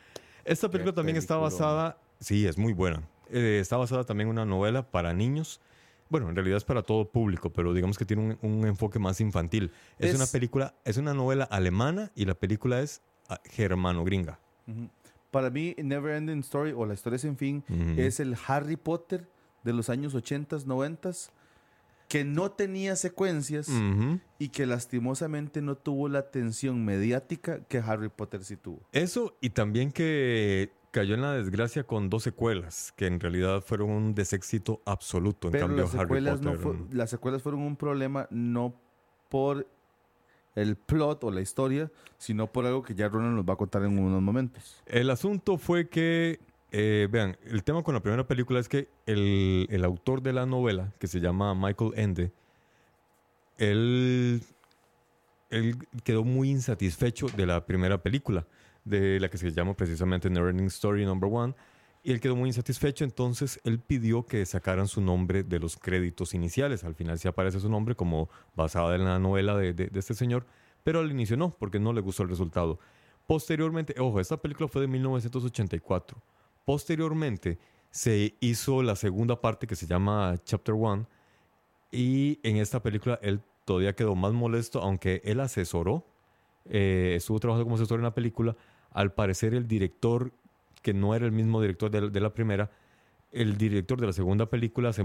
[0.43, 1.59] Esta película también está peliculón.
[1.59, 3.01] basada, sí, es muy buena.
[3.29, 5.61] Eh, está basada también en una novela para niños.
[6.11, 9.19] Bueno, en realidad es para todo público, pero digamos que tiene un, un enfoque más
[9.21, 9.71] infantil.
[9.97, 14.37] Es, Es- una película, es una novela alemana y la película es ah, germano-gringa.
[15.31, 17.63] Para mí, Never Ending Story o La Historia Sin Fin
[17.97, 19.27] es el Harry Potter
[19.63, 21.11] de los años 80, 90
[22.09, 23.69] que no tenía secuencias
[24.37, 28.81] y que lastimosamente no tuvo la atención mediática que Harry Potter sí tuvo.
[28.91, 33.89] Eso y también que cayó en la desgracia con dos secuelas, que en realidad fueron
[33.89, 35.47] un deséxito absoluto.
[35.47, 36.63] En Pero cambio, las Harry secuelas, no Potter.
[36.87, 38.73] fue- las secuelas fueron un problema no
[39.29, 39.65] por
[40.55, 43.83] el plot o la historia, sino por algo que ya Ronan nos va a contar
[43.83, 44.81] en unos momentos.
[44.85, 46.39] El asunto fue que,
[46.73, 50.45] eh, vean, el tema con la primera película es que el, el autor de la
[50.45, 52.33] novela, que se llama Michael Ende,
[53.57, 54.41] él,
[55.49, 58.45] él quedó muy insatisfecho de la primera película,
[58.85, 61.53] de la que se llama precisamente Neverending Story Number One,
[62.03, 66.33] y él quedó muy insatisfecho, entonces él pidió que sacaran su nombre de los créditos
[66.33, 66.83] iniciales.
[66.83, 70.15] Al final sí aparece su nombre como basada en la novela de, de- de este
[70.15, 70.47] señor,
[70.83, 72.79] pero al inicio no, porque no le gustó el resultado.
[73.27, 76.17] Posteriormente, ojo, esta película fue de 1984.
[76.65, 77.59] Posteriormente
[77.91, 81.05] se hizo la segunda parte que se llama Chapter One
[81.91, 86.05] y en esta película él todavía quedó más molesto, aunque él asesoró,
[86.69, 88.55] eh, estuvo trabajando como asesor en la película.
[88.91, 90.31] Al parecer el director,
[90.81, 92.71] que no era el mismo director de, la- de la primera,
[93.31, 95.03] el director de la segunda película se,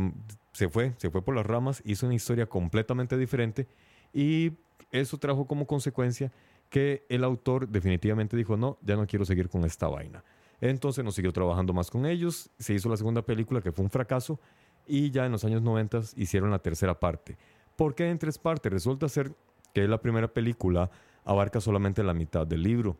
[0.52, 3.68] se fue, se fue por las ramas, hizo una historia completamente diferente
[4.12, 4.52] y
[4.90, 6.32] eso trajo como consecuencia
[6.70, 10.24] que el autor definitivamente dijo, no, ya no quiero seguir con esta vaina.
[10.60, 13.90] Entonces no siguió trabajando más con ellos, se hizo la segunda película que fue un
[13.90, 14.40] fracaso
[14.88, 17.36] y ya en los años 90 hicieron la tercera parte.
[17.76, 18.72] ¿Por qué en tres partes?
[18.72, 19.32] Resulta ser
[19.72, 20.90] que la primera película
[21.26, 22.96] abarca solamente la mitad del libro,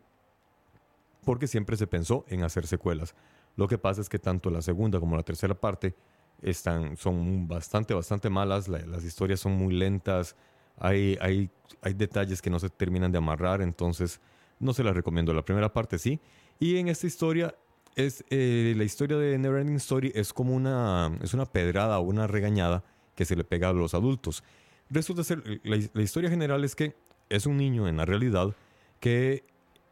[1.25, 3.15] porque siempre se pensó en hacer secuelas.
[3.55, 5.95] Lo que pasa es que tanto la segunda como la tercera parte
[6.41, 10.35] están, son bastante, bastante malas, la- las historias son muy lentas,
[10.77, 11.49] hay, hay,
[11.81, 14.21] hay detalles que no se terminan de amarrar, entonces
[14.59, 15.33] no se las recomiendo.
[15.33, 16.19] La primera parte sí.
[16.59, 17.55] Y en esta historia,
[17.95, 22.27] es, eh, la historia de Neverending Story es como una, es una pedrada o una
[22.27, 22.83] regañada
[23.15, 24.43] que se le pega a los adultos.
[24.89, 26.95] Resulta ser, la historia general es que
[27.29, 28.55] es un niño en la realidad
[28.99, 29.43] que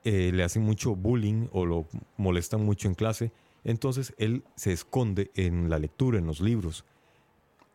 [0.03, 3.31] eh, le hacen mucho bullying o lo molestan mucho en clase.
[3.63, 6.85] Entonces él se esconde en la lectura, en los libros.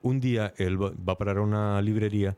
[0.03, 2.37] Un día él va, a parar a una librería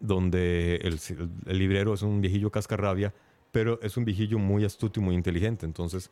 [0.00, 0.98] donde el,
[1.46, 3.12] el librero es un viejillo cascarrabia,
[3.52, 5.66] pero es un viejillo muy astuto y muy inteligente.
[5.66, 6.10] Entonces,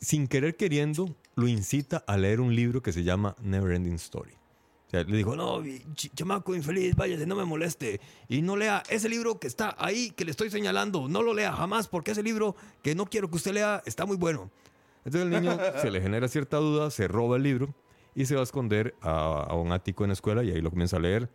[0.00, 4.32] sin querer queriendo, lo incita a leer un libro que se llama Neverending Story.
[4.86, 8.00] O sea, le dijo, no, ch- chamaco infeliz, váyase, no me moleste.
[8.28, 11.08] Y no lea ese libro que está ahí, que le estoy señalando.
[11.08, 14.16] No lo lea jamás, porque ese libro que no quiero que usted lea está muy
[14.16, 14.50] bueno.
[15.04, 17.74] Entonces el niño se le genera cierta duda, se roba el libro
[18.14, 20.70] y se va a esconder a, a un ático en la escuela y ahí lo
[20.70, 21.28] comienza a leer.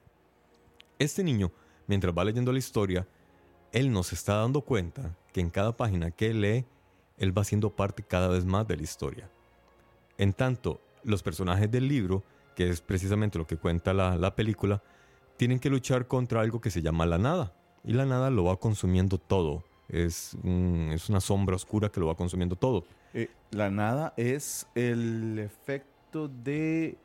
[0.98, 1.52] Este niño,
[1.88, 3.08] mientras va leyendo la historia,
[3.72, 6.66] él nos está dando cuenta que en cada página que lee,
[7.18, 9.30] él va siendo parte cada vez más de la historia.
[10.18, 12.24] En tanto, los personajes del libro,
[12.56, 14.82] que es precisamente lo que cuenta la, la película,
[15.38, 17.54] tienen que luchar contra algo que se llama la nada.
[17.84, 19.64] Y la nada lo va consumiendo todo.
[19.90, 22.84] Es, un- es una sombra oscura que lo va consumiendo todo.
[23.14, 26.98] Eh, la nada es el efecto de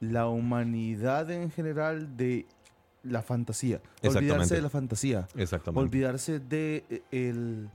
[0.00, 2.46] la humanidad en general de
[3.02, 3.80] la fantasía.
[4.02, 5.28] Olvidarse de la fantasía.
[5.36, 5.80] Exactamente.
[5.82, 7.68] Olvidarse de eh, el,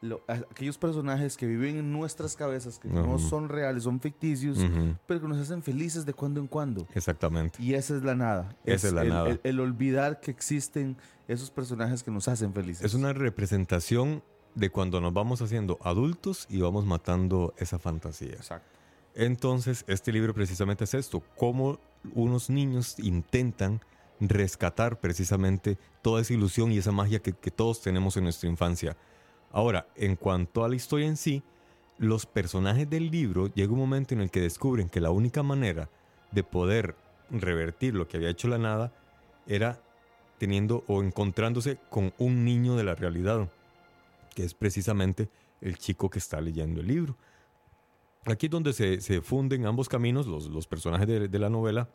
[0.00, 4.58] lo- aquellos personajes que viven en nuestras cabezas, que no son reales, son ficticios,
[5.06, 6.86] pero que nos hacen felices de cuando en cuando.
[6.94, 7.62] Exactamente.
[7.62, 8.56] Y esa es la nada.
[8.64, 9.28] Esa es la el, nada.
[9.30, 10.96] El, el olvidar que existen
[11.28, 12.84] esos personajes que nos hacen felices.
[12.84, 14.22] Es una representación
[14.54, 18.32] de cuando nos vamos haciendo adultos y vamos matando esa fantasía.
[18.32, 18.68] Exacto.
[19.14, 21.78] Entonces, este libro precisamente es esto, cómo
[22.14, 23.80] unos niños intentan
[24.20, 28.96] rescatar precisamente toda esa ilusión y esa magia que, que todos tenemos en nuestra infancia.
[29.50, 31.42] Ahora, en cuanto a la historia en sí,
[31.98, 35.90] los personajes del libro llega un momento en el que descubren que la única manera
[36.30, 36.94] de poder
[37.30, 38.92] revertir lo que había hecho la nada
[39.46, 39.80] era
[40.38, 43.50] teniendo o encontrándose con un niño de la realidad,
[44.34, 45.28] que es precisamente
[45.60, 47.16] el chico que está leyendo el libro.
[48.24, 51.88] Aquí es donde se, se funden ambos caminos, los, los personajes de, de la novela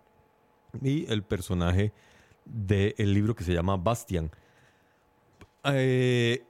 [0.82, 1.94] y el personaje
[2.46, 4.30] del libro que se llama Bastian.
[5.64, 6.44] Eh,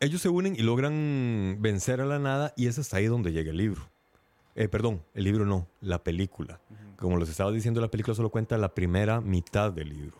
[0.00, 3.50] ellos se unen y logran vencer a la nada y es hasta ahí donde llega
[3.50, 3.82] el libro.
[4.54, 6.60] Eh, perdón, el libro no, la película.
[6.96, 10.16] Como les estaba diciendo, la película solo cuenta la primera mitad del libro.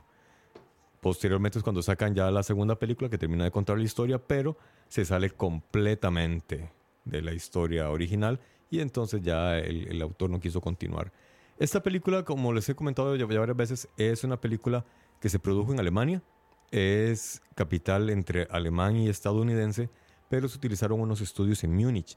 [1.00, 4.56] Posteriormente es cuando sacan ya la segunda película que termina de contar la historia, pero
[4.88, 6.70] se sale completamente
[7.04, 11.12] de la historia original y entonces ya el, el autor no quiso continuar.
[11.58, 14.84] Esta película, como les he comentado ya, ya varias veces, es una película
[15.20, 16.22] que se produjo en Alemania.
[16.70, 19.88] Es capital entre alemán y estadounidense,
[20.28, 22.16] pero se utilizaron unos estudios en Múnich.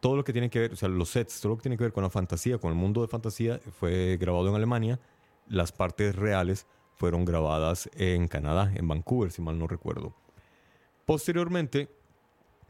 [0.00, 1.84] Todo lo que tiene que ver, o sea, los sets, todo lo que tiene que
[1.84, 4.98] ver con la fantasía, con el mundo de fantasía, fue grabado en Alemania.
[5.46, 10.14] Las partes reales fueron grabadas en Canadá, en Vancouver, si mal no recuerdo.
[11.04, 11.90] Posteriormente,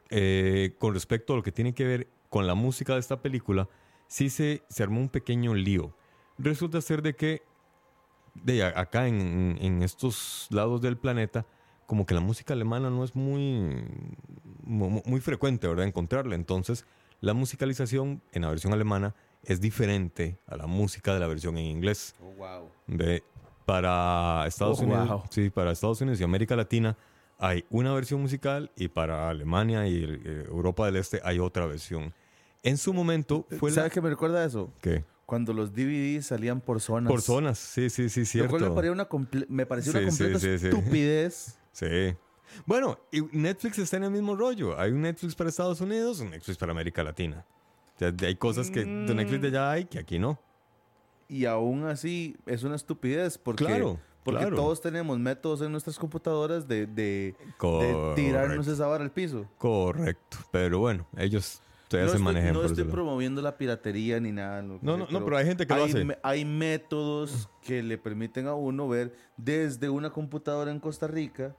[0.09, 3.68] eh, con respecto a lo que tiene que ver con la música de esta película,
[4.09, 5.95] sí se, se armó un pequeño lío.
[6.38, 7.43] Resulta ser de que
[8.35, 11.45] de a- acá en, en estos lados del planeta,
[11.87, 13.85] como que la música alemana no es muy,
[14.64, 15.87] mu- muy, frecuente, ¿verdad?
[15.87, 16.35] Encontrarla.
[16.35, 16.85] Entonces,
[17.20, 21.64] la musicalización en la versión alemana es diferente a la música de la versión en
[21.66, 22.14] inglés.
[22.22, 22.68] Oh, wow.
[22.87, 23.22] Ve,
[23.66, 25.22] para Estados Oh, Unidos, wow.
[25.31, 26.97] sí, para Estados Unidos y América Latina
[27.39, 32.12] hay una versión musical y para Alemania y eh, Europa del Este hay otra versión.
[32.62, 34.70] En su momento fue ¿Sabes la qué me recuerda eso?
[34.83, 35.05] ¿Qué?
[35.31, 37.09] Cuando los DVDs salían por zonas.
[37.09, 38.51] Por zonas, sí, sí, sí, Lo cierto.
[38.51, 39.09] cual me pareció una,
[39.49, 40.66] me pareció Sí, completa sí, sí.
[40.66, 41.57] estupidez.
[41.70, 42.16] Sí.
[42.66, 44.76] Bueno, y Netflix está en el mismo rollo.
[44.76, 47.47] Hay un Netflix para Estados Unidos, un Netflix para América Latina.
[47.95, 50.37] O sea, de- hay cosas que de Netflix de allá hay que aquí no.
[51.28, 54.57] Y aún así es una estupidez porque, Claro, porque claro.
[54.57, 57.37] todos tenemos métodos en nuestras computadoras de, de,
[58.16, 59.47] tirarnos esa vara al piso.
[59.59, 60.39] Correcto.
[60.51, 62.07] Pero bueno, ellos todavía
[62.53, 64.62] no se estoy, no por promoviendo la piratería ni nada.
[64.62, 66.05] No, no, no, pero hay gente que lo hace.
[66.05, 71.55] me- Hay métodos que le permiten a uno ver desde una computadora en Costa Rica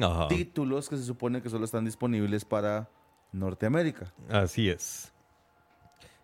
[0.00, 0.28] Ajá.
[0.28, 2.88] títulos que se supone que solo están disponibles para
[3.32, 4.12] Norteamérica.
[4.28, 5.12] Así es.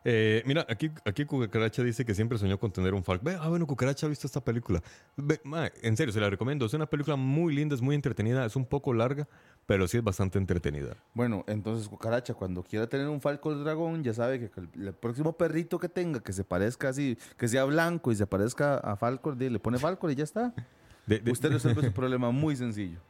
[0.08, 3.34] Eh, mira, aquí, aquí Cucaracha dice que siempre soñó con tener un Falcon.
[3.40, 4.80] Ah, bueno, Cucaracha ha visto esta película.
[5.16, 6.64] Ve, ma, en serio, se la recomiendo.
[6.64, 9.26] Es una película muy linda, es muy entretenida, es un poco larga,
[9.66, 10.94] pero sí es bastante entretenida.
[11.12, 15.32] Bueno, entonces Cucaracha, cuando quiera tener un Falco Dragón, ya sabe que el, el próximo
[15.36, 19.36] perrito que tenga, que se parezca así, que sea blanco y se parezca a Falcor,
[19.36, 20.54] le pone Falcor y ya está.
[21.08, 23.00] De- de- Usted resuelve su problema muy sencillo.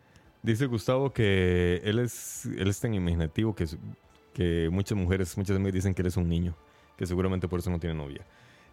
[0.42, 3.66] Dice Gustavo que él es, él es tan imaginativo que,
[4.32, 6.54] que muchas mujeres, muchas me dicen que él es un niño,
[6.96, 8.24] que seguramente por eso no tiene novia.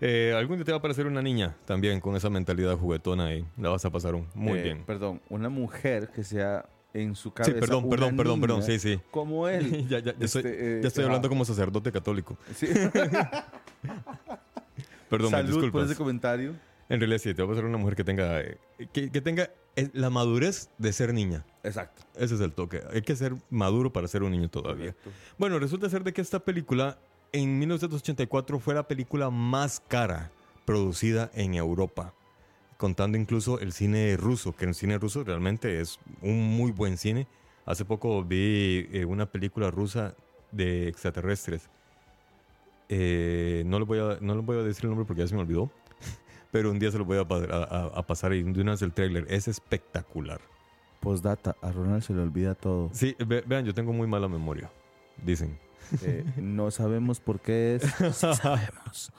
[0.01, 3.45] Eh, algún día te va a parecer una niña también con esa mentalidad juguetona y
[3.57, 4.83] la vas a pasar muy Eh, bien.
[4.85, 7.59] Perdón, una mujer que sea en su Sí, cabeza.
[7.59, 9.01] perdón, una perdón, perdón, perdón, niña sí, sí.
[9.11, 9.87] Como él.
[9.87, 12.37] ya, ya, ya estoy, Este, eh, ya estoy hablando como sacerdote católico.
[12.55, 12.67] sí.
[15.09, 15.89] Perdón, Salud por disculpas.
[15.89, 16.55] ese comentario.
[16.89, 18.41] En realidad sí, te va a pasar una mujer que tenga,
[18.91, 19.49] que, que tenga
[19.93, 21.45] la madurez de ser niña.
[21.63, 22.03] Exacto.
[22.15, 22.81] Ese es el toque.
[22.91, 24.93] Hay que ser maduro para ser un niño todavía.
[24.93, 25.11] Correcto.
[25.37, 26.97] Bueno, resulta ser de que esta película
[27.33, 30.31] en 1984 fue la película más cara
[30.65, 32.13] producida en Europa,
[32.77, 37.27] contando incluso el cine ruso, que el cine ruso realmente es un muy buen cine.
[37.65, 40.15] Hace poco vi eh, una película rusa
[40.51, 41.69] de extraterrestres.
[42.89, 45.41] Eh, no, le voy a, no voy a decir el nombre porque ya se me
[45.41, 45.71] olvidó,
[46.51, 48.93] pero un día se lo voy a, a- a- pasar y de una vez el
[48.93, 49.25] tráiler.
[49.29, 50.41] Es espectacular.
[50.99, 52.89] Postdata, a Ronald se le olvida todo.
[52.93, 54.69] Sí, ve- vean, yo tengo muy mala memoria,
[55.25, 55.57] dicen.
[56.01, 57.83] Eh, no sabemos por qué es.
[58.15, 59.11] Sí sabemos.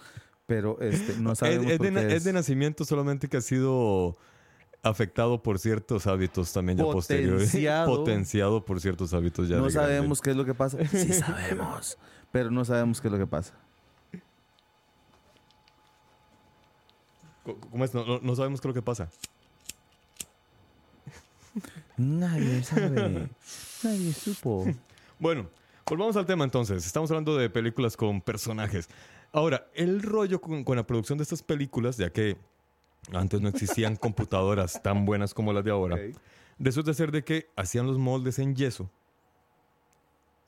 [0.46, 4.16] Pero este, no sabemos es por de, qué es de nacimiento solamente que ha sido
[4.82, 7.48] afectado por ciertos hábitos también ya posteriores.
[7.48, 7.86] Potenciado.
[7.96, 10.76] Potenciado por ciertos hábitos ya no sabemos qué es lo que pasa.
[10.90, 11.96] Sí sabemos.
[12.32, 13.54] Pero no sabemos qué es lo que pasa.
[17.70, 17.92] ¿Cómo es?
[17.94, 19.08] No, no- no sabemos qué es lo que pasa.
[21.96, 23.28] Nadie sabe.
[23.82, 24.66] Nadie supo.
[25.18, 25.48] Bueno,
[25.86, 26.86] volvamos al tema entonces.
[26.86, 28.88] Estamos hablando de películas con personajes.
[29.32, 32.36] Ahora, el rollo con, con la producción de estas películas, ya que
[33.12, 36.16] antes no existían computadoras tan buenas como las de ahora, Ok.
[36.58, 38.90] resulta ser de que hacían los moldes en yeso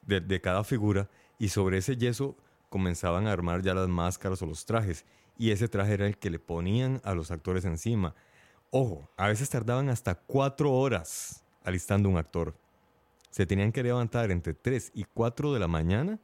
[0.03, 1.09] de, de cada figura
[1.39, 2.37] y sobre ese yeso
[2.69, 5.05] comenzaban a armar ya las máscaras o los trajes.
[5.39, 8.15] Y ese traje era el que le ponían a los actores encima.
[8.71, 12.55] Ojo, a veces tardaban hasta cuatro horas alistando un actor.
[13.37, 16.19] Se tenían que levantar entre 3 y 4 de la mañana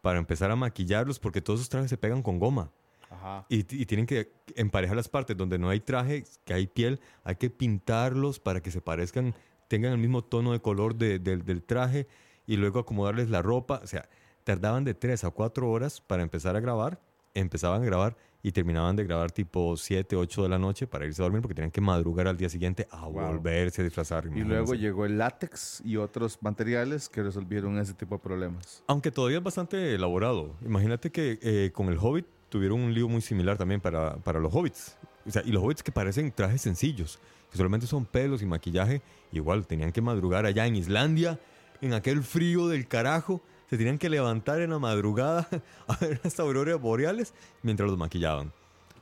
[0.00, 2.70] para empezar a maquillarlos porque todos esos trajes se pegan con goma.
[3.10, 3.44] Ajá.
[3.50, 7.36] Y, y tienen que emparejar las partes donde no hay traje, que hay piel, hay
[7.36, 9.34] que pintarlos para que se parezcan,
[9.68, 12.06] tengan el mismo tono de color de- del- del traje
[12.46, 13.82] y luego acomodarles la ropa.
[13.84, 14.08] O sea,
[14.42, 17.02] tardaban de 3 a 4 horas para empezar a grabar,
[17.34, 21.20] empezaban a grabar y terminaban de grabar tipo 7, 8 de la noche para irse
[21.20, 23.12] a dormir porque tenían que madrugar al día siguiente a Wow.
[23.32, 24.26] volverse a disfrazar.
[24.34, 28.82] Y luego llegó el látex y otros materiales que resolvieron ese tipo de problemas.
[28.86, 30.54] Aunque todavía es bastante elaborado.
[30.64, 34.52] Imagínate que eh, con el Hobbit tuvieron un lío muy similar también para, para los
[34.54, 34.96] Hobbits.
[35.26, 37.20] O sea, y los Hobbits que parecen trajes sencillos,
[37.50, 41.38] que solamente son pelos y maquillaje, igual tenían que madrugar allá en Islandia,
[41.82, 43.42] en aquel frío del carajo.
[43.70, 45.48] Se tenían que levantar en la madrugada
[45.88, 48.52] a ver las auroras boreales mientras los maquillaban.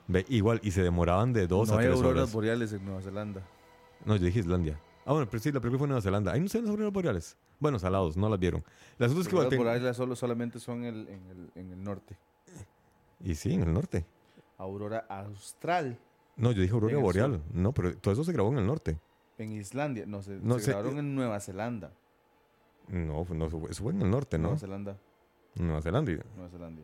[0.06, 2.32] Ve, igual, y se demoraban de dos no a hay tres auroras horas.
[2.32, 3.42] boreales en Nueva Zelanda.
[4.04, 4.78] No, yo dije Islandia.
[5.04, 6.32] Ah, bueno, pero sí, la película fue en Nueva Zelanda.
[6.32, 7.36] Ahí no se ven las auroras boreales.
[7.58, 8.62] Bueno, salados, no las vieron.
[8.98, 11.72] El asunto es que Auroras ten- boreales solo, solamente son en el, en, el, en
[11.72, 12.16] el norte.
[13.24, 14.04] Y sí, en el norte.
[14.58, 15.98] Aurora austral
[16.36, 17.42] No, yo dije aurora boreal.
[17.52, 18.98] No, pero todo eso se grabó en el norte.
[19.38, 20.04] en Islandia.
[20.06, 21.90] No, se, No se grabaron en Nueva Zelanda.
[22.88, 24.44] No, pues no, fue- en el norte, ¿no?
[24.48, 24.96] Nueva Zelanda.
[25.54, 26.12] Nueva Zelanda.
[26.36, 26.82] Nueva Zelanda.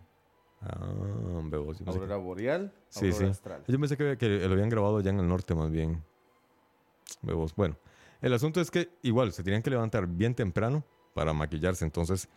[0.60, 1.78] Ah, bebos.
[1.78, 3.24] Yo pensé, Aurora boreal, Sí, aurora sí.
[3.30, 3.64] astral.
[3.66, 6.02] yo pensé que, que lo habían grabado ya en el norte más bien.
[7.22, 7.54] Bebos.
[7.54, 7.76] Bueno,
[8.22, 10.82] el asunto es que igual se tenían que levantar bien temprano
[11.14, 11.84] para maquillarse.
[11.84, 12.28] Entonces,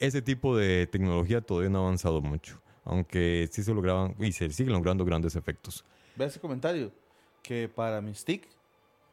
[0.00, 2.60] ese tipo de tecnología todavía no ha avanzado mucho.
[2.84, 5.84] Aunque sí se lograban y se siguen logrando grandes efectos.
[6.16, 6.90] Ve ese comentario.
[7.42, 8.48] Que para Mystique.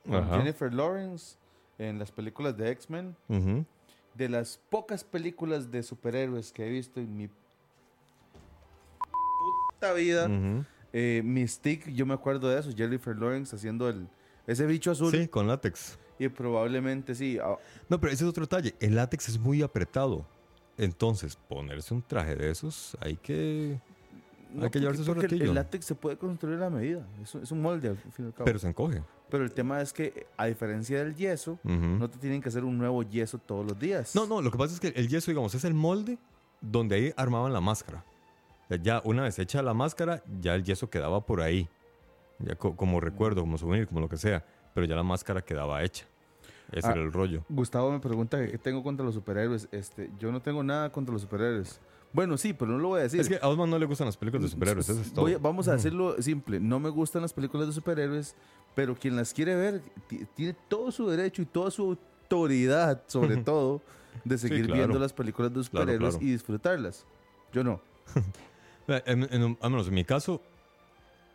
[0.05, 1.37] Jennifer Lawrence,
[1.77, 3.65] en las películas de X-Men, Ujú.
[4.15, 7.27] De las pocas películas de superhéroes que he visto en mi
[9.73, 10.63] puta vida, Ujú.
[10.93, 14.07] eh, Mystique, yo me acuerdo de eso, Jennifer Lawrence haciendo el,
[14.47, 15.11] ese bicho azul.
[15.11, 15.97] Sí, con látex.
[16.17, 17.37] Y probablemente sí.
[17.43, 17.57] ah,
[17.89, 18.73] No, pero ese es otro detalle.
[18.79, 20.25] El látex es muy apretado.
[20.77, 23.79] Entonces, ponerse un traje de esos, hay que...
[24.53, 25.43] no, Hay que llevarse su ratillo.
[25.45, 27.05] El látex se puede construir a la medida.
[27.21, 28.45] Es, un- es un molde al fin y al cabo.
[28.45, 29.03] Pero se encoge.
[29.29, 32.77] Pero el tema es que, a diferencia del yeso, no te tienen que hacer un
[32.77, 34.15] nuevo yeso todos los días.
[34.15, 36.17] No, no, lo que pasa es que el yeso, digamos, es el molde
[36.61, 38.03] donde ahí armaban la máscara.
[38.65, 41.67] O sea, Ya una vez hecha la máscara, ya el yeso quedaba por ahí.
[42.39, 44.45] Ya co- como recuerdo, como souvenir, como lo que sea.
[44.73, 46.05] Pero ya la máscara quedaba hecha.
[46.71, 46.91] Ese Ah.
[46.91, 47.43] era el rollo.
[47.49, 49.67] Gustavo me pregunta qué tengo contra los superhéroes.
[49.71, 51.79] Este, yo no tengo nada contra los superhéroes.
[52.15, 53.19] Bueno, sí, pero no lo voy a decir.
[53.19, 55.21] Es que a Osman no le gustan las películas de superhéroes, eso es todo.
[55.25, 56.59] Voy a- vamos a decirlo simple.
[56.61, 58.35] No me gustan las películas de superhéroes,
[58.73, 61.83] pero quien las quiere ver ti- tiene todo su derecho y toda su
[62.23, 63.81] autoridad, sobre todo,
[64.23, 64.79] de seguir claro.
[64.79, 66.25] viendo las películas de Claro, superhéroes claro.
[66.25, 67.05] y disfrutarlas.
[67.51, 67.81] Yo no.
[68.87, 70.41] En, en al menos en mi caso,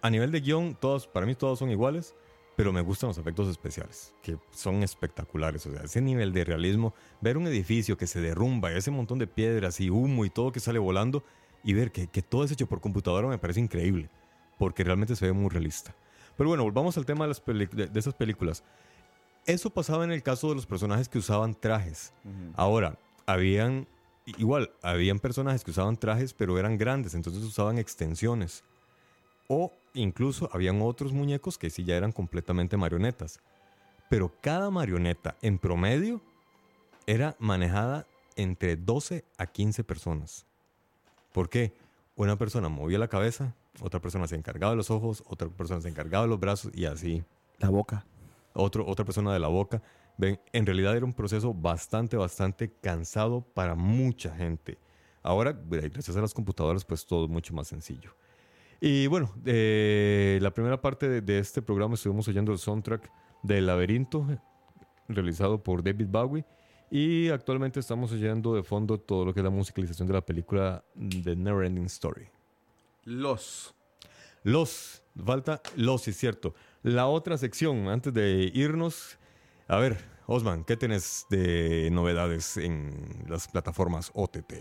[0.03, 2.15] a nivel de guion, todas, para mí todas son iguales,
[2.61, 5.65] pero me gustan los efectos especiales, que son espectaculares.
[5.67, 6.93] O sea, ese nivel de realismo,
[7.23, 10.61] ver un edificio que se derrumba, ese montón de piedras y humo y todo que
[10.61, 11.25] sale volando,
[11.65, 14.11] y ver que, que todo es hecho por computadora me parece increíble,
[14.59, 15.95] porque realmente se ve muy realista.
[16.37, 18.63] Pero bueno, volvamos al tema de, las peli- de- de esas películas.
[19.47, 22.13] Eso pasaba en el caso de los personajes que usaban trajes.
[22.57, 23.87] Ahora, habían,
[24.27, 28.65] igual, habían personajes que usaban trajes, pero eran grandes, entonces usaban extensiones.
[29.53, 33.41] O incluso habían otros muñecos que sí ya eran completamente marionetas.
[34.09, 36.21] Pero cada marioneta, en promedio,
[37.05, 40.47] era manejada entre 12 a 15 personas.
[41.33, 41.75] ¿Por qué?
[42.15, 45.89] Una persona movía la cabeza, otra persona se encargaba de los ojos, otra persona se
[45.89, 47.25] encargaba de los brazos y así
[47.59, 48.07] La boca.
[48.55, 49.83] otro, otra persona de la boca.
[50.17, 54.79] Ven, en realidad era un proceso bastante, bastante cansado para mucha gente.
[55.25, 58.15] Ahora, gracias a las computadoras, pues todo es mucho más sencillo.
[58.81, 63.11] Y bueno, eh, la primera parte de, de este programa estuvimos oyendo el soundtrack
[63.43, 64.27] del laberinto,
[65.09, 66.45] realizado por David Bowie.
[66.91, 70.85] Y actualmente estamos oyendo de fondo todo lo que es la musicalización de la película
[71.23, 72.29] The Neverending Story.
[73.05, 73.75] Los.
[74.43, 76.55] Los, falta los, es cierto.
[76.83, 79.19] La otra sección, antes de irnos,
[79.69, 84.55] a ver, Osman, ¿qué tenés de novedades en las plataformas OTT?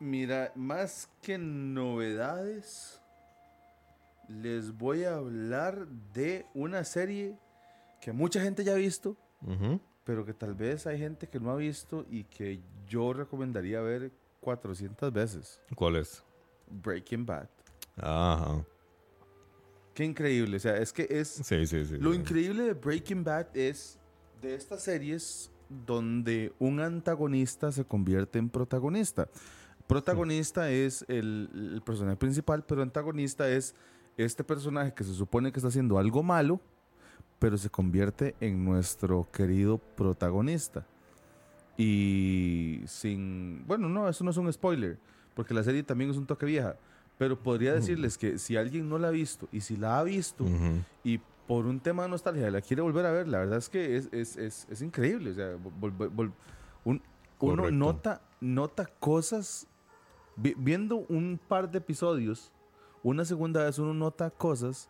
[0.00, 3.00] Mira, más que novedades,
[4.28, 7.38] les voy a hablar de una serie
[8.00, 9.16] que mucha gente ya ha visto,
[10.04, 14.12] pero que tal vez hay gente que no ha visto y que yo recomendaría ver
[14.40, 15.60] 400 veces.
[15.74, 16.22] ¿Cuál es?
[16.68, 17.48] Breaking Bad.
[17.96, 18.64] Ajá.
[19.94, 21.28] Qué increíble, o sea, es que es...
[21.28, 21.96] Sí, sí, sí.
[21.98, 22.18] Lo sí.
[22.18, 23.98] increíble de Breaking Bad es,
[24.42, 29.28] de estas series, donde un antagonista se convierte en protagonista.
[29.86, 33.74] Protagonista es el, el personaje principal, pero antagonista es
[34.16, 36.60] este personaje que se supone que está haciendo algo malo,
[37.38, 40.86] pero se convierte en nuestro querido protagonista.
[41.76, 43.64] Y sin...
[43.66, 44.98] Bueno, no, eso no es un spoiler,
[45.34, 46.76] porque la serie también es un toque vieja,
[47.18, 50.44] pero podría decirles que si alguien no la ha visto y si la ha visto
[51.04, 53.96] y por un tema de nostalgia la quiere volver a ver, la verdad es que
[53.96, 55.30] es, es, es, es increíble.
[55.30, 56.32] O sea, vol- vol- vol-
[56.84, 57.02] un-
[57.52, 59.66] uno nota, nota cosas,
[60.36, 62.50] vi- viendo un par de episodios,
[63.02, 64.88] una segunda vez uno nota cosas.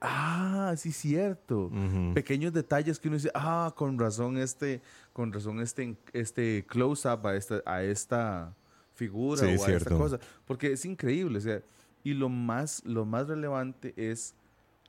[0.00, 1.66] Ah, sí, cierto.
[1.66, 2.14] Ujú.
[2.14, 4.80] Pequeños detalles que uno dice, ah, con razón este,
[5.12, 8.54] con razón este, este close-up a esta, a esta
[8.94, 10.18] figura Sí, o a esta cosa.
[10.46, 11.36] Porque es increíble.
[11.38, 11.60] O sea,
[12.02, 14.34] y lo más, lo más relevante es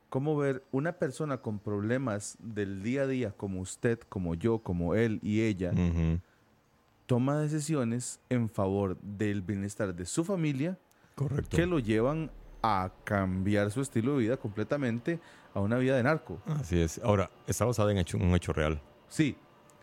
[0.08, 4.94] cómo ver una persona con problemas del día a día, como usted, como yo, como
[4.94, 6.20] él y ella, Ujú.
[7.06, 10.78] toma decisiones en favor del bienestar de su familia
[11.14, 11.54] Correcto.
[11.56, 12.30] que lo llevan
[12.62, 15.20] a cambiar su estilo de vida completamente
[15.54, 16.40] a una vida de narco.
[16.46, 16.98] Así es.
[17.02, 18.80] Ahora, está basada en hecho- un hecho real.
[19.08, 19.36] Sí,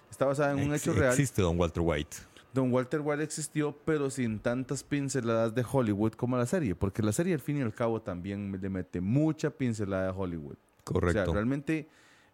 [0.10, 1.12] está basada en un Ex- hecho real.
[1.12, 2.18] Existe Don Walter White.
[2.54, 7.12] Don Walter White existió, pero sin tantas pinceladas de Hollywood como la serie, porque la
[7.12, 10.56] serie al fin y al cabo también le mete mucha pincelada de Hollywood.
[10.84, 11.22] Correcto.
[11.22, 11.88] O sea, realmente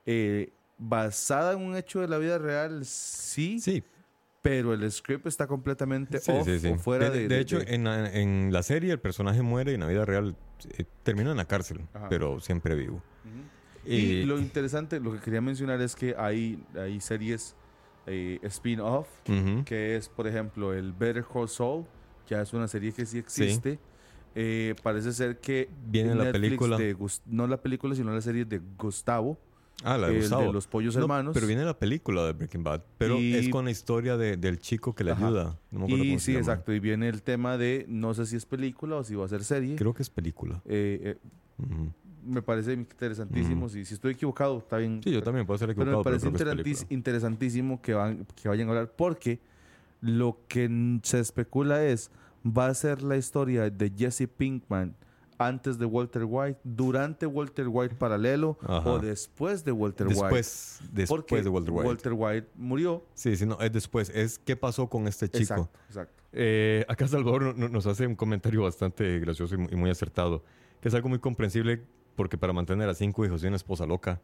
[0.06, 3.84] eh, basada en un hecho de la vida real, sí, sí.
[4.46, 6.68] Pero el script está completamente Sí, off sí, sí.
[6.68, 7.28] o fuera de, de...
[7.28, 9.88] de de- hecho, de- En, la, en la serie el personaje muere y en la
[9.88, 10.36] vida real
[10.78, 12.08] eh, termina en la cárcel, Ajá.
[12.10, 13.02] pero siempre vivo.
[13.86, 17.56] Y lo interesante, lo que quería mencionar es que hay, hay series
[18.08, 19.08] eh, spin-off,
[19.66, 21.86] que es, por ejemplo, el Better Call Saul,
[22.28, 23.80] ya es una serie que sí existe.
[24.36, 26.78] Eh, parece ser que Viene la Netflix película.
[26.78, 29.40] de Gus- no la película, sino la serie de Gustavo,
[29.84, 30.44] Ah, la de el Gustavo.
[30.44, 31.34] de los pollos No, hermanos.
[31.34, 32.82] Pero viene la película de Breaking Bad.
[32.98, 35.28] Pero Y- es con la historia de- del chico que le Ajá.
[35.28, 35.60] ayuda.
[35.72, 36.40] No me acuerdo y cómo se sí, llama.
[36.42, 36.74] exacto.
[36.74, 39.44] Y viene el tema de no sé si es película o si va a ser
[39.44, 39.76] serie.
[39.76, 40.62] Creo que es película.
[40.66, 41.18] Eh,
[41.60, 41.90] eh,
[42.26, 43.70] me parece interesantísimo.
[43.70, 45.02] Si, si estoy equivocado, está bien.
[45.04, 46.88] Sí, yo también puedo ser Pero equivocado, me pero, parece interesantis- película.
[46.90, 49.40] interesantísimo que, van, que vayan a hablar porque
[50.02, 52.10] lo que se especula es
[52.46, 54.96] va a ser la historia de Jesse Pinkman
[55.38, 58.90] antes de Walter White, durante Walter White paralelo Ajá.
[58.90, 60.20] o después de Walter White.
[60.22, 61.88] Después, después Porque de Walter White.
[61.88, 63.06] Walter White murió.
[63.14, 64.10] Sí, sí, no, es después.
[64.14, 65.42] Es qué pasó con este chico.
[65.54, 66.24] Exacto, exacto.
[66.38, 69.90] Eh, acá Salvador no- no- nos hace un comentario bastante gracioso y mu- y muy
[69.90, 70.44] acertado,
[70.82, 71.84] que es algo muy comprensible
[72.16, 74.22] porque para mantener a cinco hijos y una esposa loca,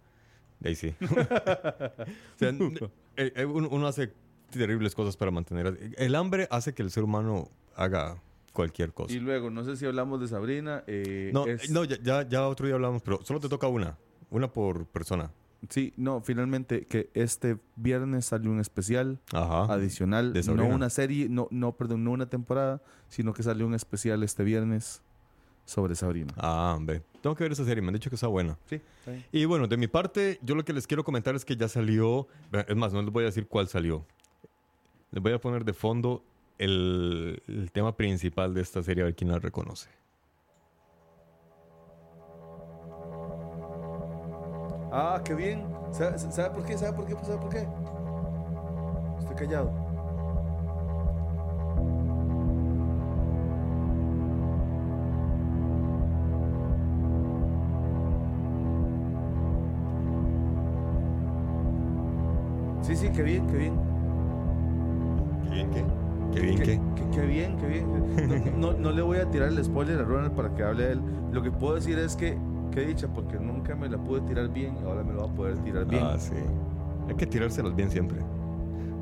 [0.59, 0.93] de ahí sí.
[1.01, 2.49] o sea,
[3.17, 4.13] eh, eh, uno, hace
[4.49, 5.77] terribles cosas para mantener.
[5.97, 8.21] El hambre hace que el ser humano haga
[8.53, 9.13] cualquier cosa.
[9.13, 10.83] Y luego, no sé si hablamos de Sabrina.
[10.87, 13.97] eh, no, es- no ya, ya, ya otro día hablamos, pero solo te toca una,
[14.29, 15.31] una por persona.
[15.69, 19.71] Sí, no, finalmente que este viernes salió un especial Ajá.
[19.71, 23.75] adicional, de no una serie, no, no, perdón, no una temporada, sino que salió un
[23.75, 25.03] especial este viernes
[25.65, 26.33] sobre Sabrina.
[26.37, 27.03] Ah, hombre.
[27.21, 28.57] Tengo que ver esa serie, me han dicho que está buena.
[28.65, 29.23] Sí, está bien.
[29.31, 32.27] Y bueno, de mi parte, yo lo que les quiero comentar es que ya salió,
[32.67, 34.03] es más, no les voy a decir cuál salió.
[35.11, 36.23] Les voy a poner de fondo
[36.61, 39.89] el, el tema principal de esta serie, a ver quién la reconoce.
[44.91, 45.65] Ah, qué bien.
[45.91, 46.77] ¿Sabe, sabe por qué?
[46.77, 47.15] ¿Sabe por qué?
[47.25, 47.67] ¿Sabe por qué?
[49.19, 49.71] Estoy callado.
[62.83, 63.79] Sí, sí, qué bien, qué bien.
[65.43, 66.00] ¿Qué bien qué?
[66.33, 66.79] ¿Qué bien Qué, qué?
[66.95, 68.51] qué- qué bien, qué bien.
[68.59, 70.91] No, no- no le voy a tirar el spoiler a Ronald para que hable de
[70.93, 71.01] él.
[71.31, 72.37] Lo que puedo decir es que,
[72.71, 75.35] qué dicha, porque nunca me la pude tirar bien y ahora me lo va a
[75.35, 76.03] poder tirar bien.
[76.05, 76.33] Ah, sí.
[77.09, 78.19] Hay que tirárselas bien siempre.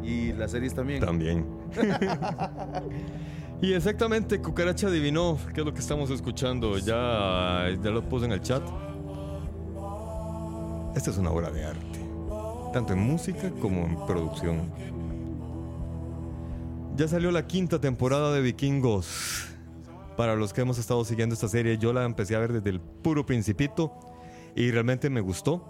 [0.03, 1.01] Y las series también.
[1.01, 1.45] También.
[3.61, 6.77] y exactamente, Cucaracha adivinó qué es lo que estamos escuchando.
[6.77, 8.63] Ya, ya lo puse en el chat.
[10.95, 11.99] Esta es una obra de arte,
[12.73, 14.61] tanto en música como en producción.
[16.99, 19.47] Ya salió la quinta temporada de Vikingos.
[20.17, 22.81] Para los que hemos estado siguiendo esta serie, yo la empecé a ver desde el
[22.81, 23.93] puro principito
[24.53, 25.63] y realmente me gustó.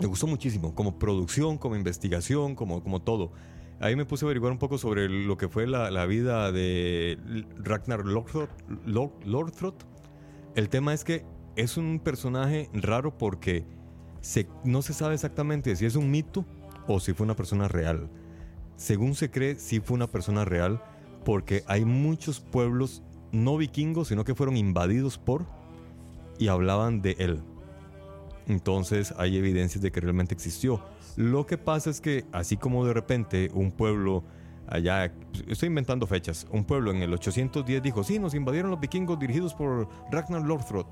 [0.00, 3.32] Me gustó muchísimo, como producción, como investigación, como, como todo.
[3.78, 7.18] Ahí me puse a averiguar un poco sobre lo que fue la, la vida de
[7.58, 8.48] Ragnar Lothbrok.
[8.86, 9.74] Lor- Lothbrok.
[10.54, 11.26] El tema es que
[11.56, 13.66] es un personaje raro porque
[14.22, 16.46] se- no se sabe exactamente si es un mito
[16.88, 18.08] o si fue una persona real.
[18.76, 20.82] Según se cree, sí fue una persona real
[21.24, 23.02] porque hay muchos pueblos
[23.32, 25.46] no vikingos, sino que fueron invadidos por
[26.38, 27.42] y hablaban de él.
[28.46, 30.82] Entonces hay evidencias de que realmente existió.
[31.16, 34.24] Lo que pasa es que así como de repente un pueblo
[34.66, 35.12] allá,
[35.46, 39.54] estoy inventando fechas, un pueblo en el 810 dijo, sí, nos invadieron los vikingos dirigidos
[39.54, 40.86] por Ragnar Lothbrok.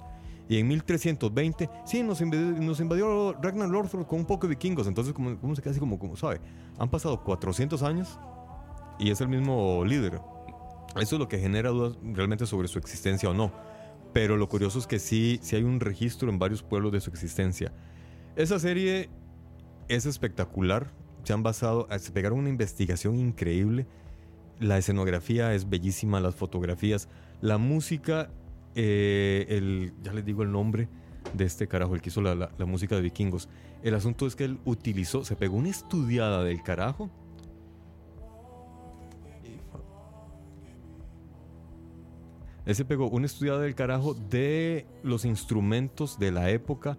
[0.48, 4.86] Y en 1320, sí, nos invadió, Ragnar Lothbrok con un poco de vikingos.
[4.86, 6.40] Entonces, como, como se así como, como, ¿sabe?
[6.78, 8.18] Han pasado 400 años
[8.98, 10.20] y es el mismo líder.
[10.96, 13.52] Eso es lo que genera dudas realmente sobre su existencia o no.
[14.12, 17.08] Pero lo curioso es que sí, sí hay un registro en varios pueblos de su
[17.08, 17.72] existencia.
[18.36, 19.08] Esa serie
[19.88, 20.92] es espectacular.
[21.24, 23.86] Se han basado, se pegaron una investigación increíble.
[24.60, 27.08] La escenografía es bellísima, las fotografías,
[27.40, 28.30] la música,
[28.74, 30.88] eh, el, ya les digo el nombre
[31.34, 33.48] de este carajo, el que hizo la, música de vikingos.
[33.82, 37.10] El asunto es que él utilizó, se pegó una estudiada del carajo.
[42.64, 46.96] Él se pegó una estudiada del carajo de los instrumentos de la época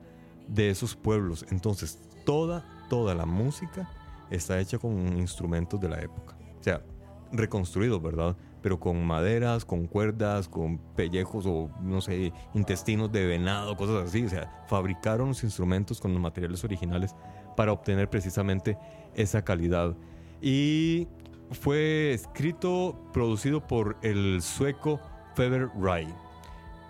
[0.47, 1.45] de esos pueblos.
[1.51, 3.89] Entonces, toda, toda la música
[4.29, 6.35] está hecha con instrumentos de la época.
[6.59, 6.81] O sea,
[7.31, 8.35] reconstruidos, ¿verdad?
[8.63, 14.25] Pero con maderas, con cuerdas, con pellejos o, no sé, intestinos de venado, cosas así.
[14.25, 17.13] O sea, fabricaron los instrumentos con los materiales originales
[17.55, 18.77] para obtener precisamente
[19.13, 19.95] esa calidad.
[20.41, 21.07] Y
[21.51, 24.99] fue escrito, producido por el sueco
[25.35, 26.07] Feber Rai.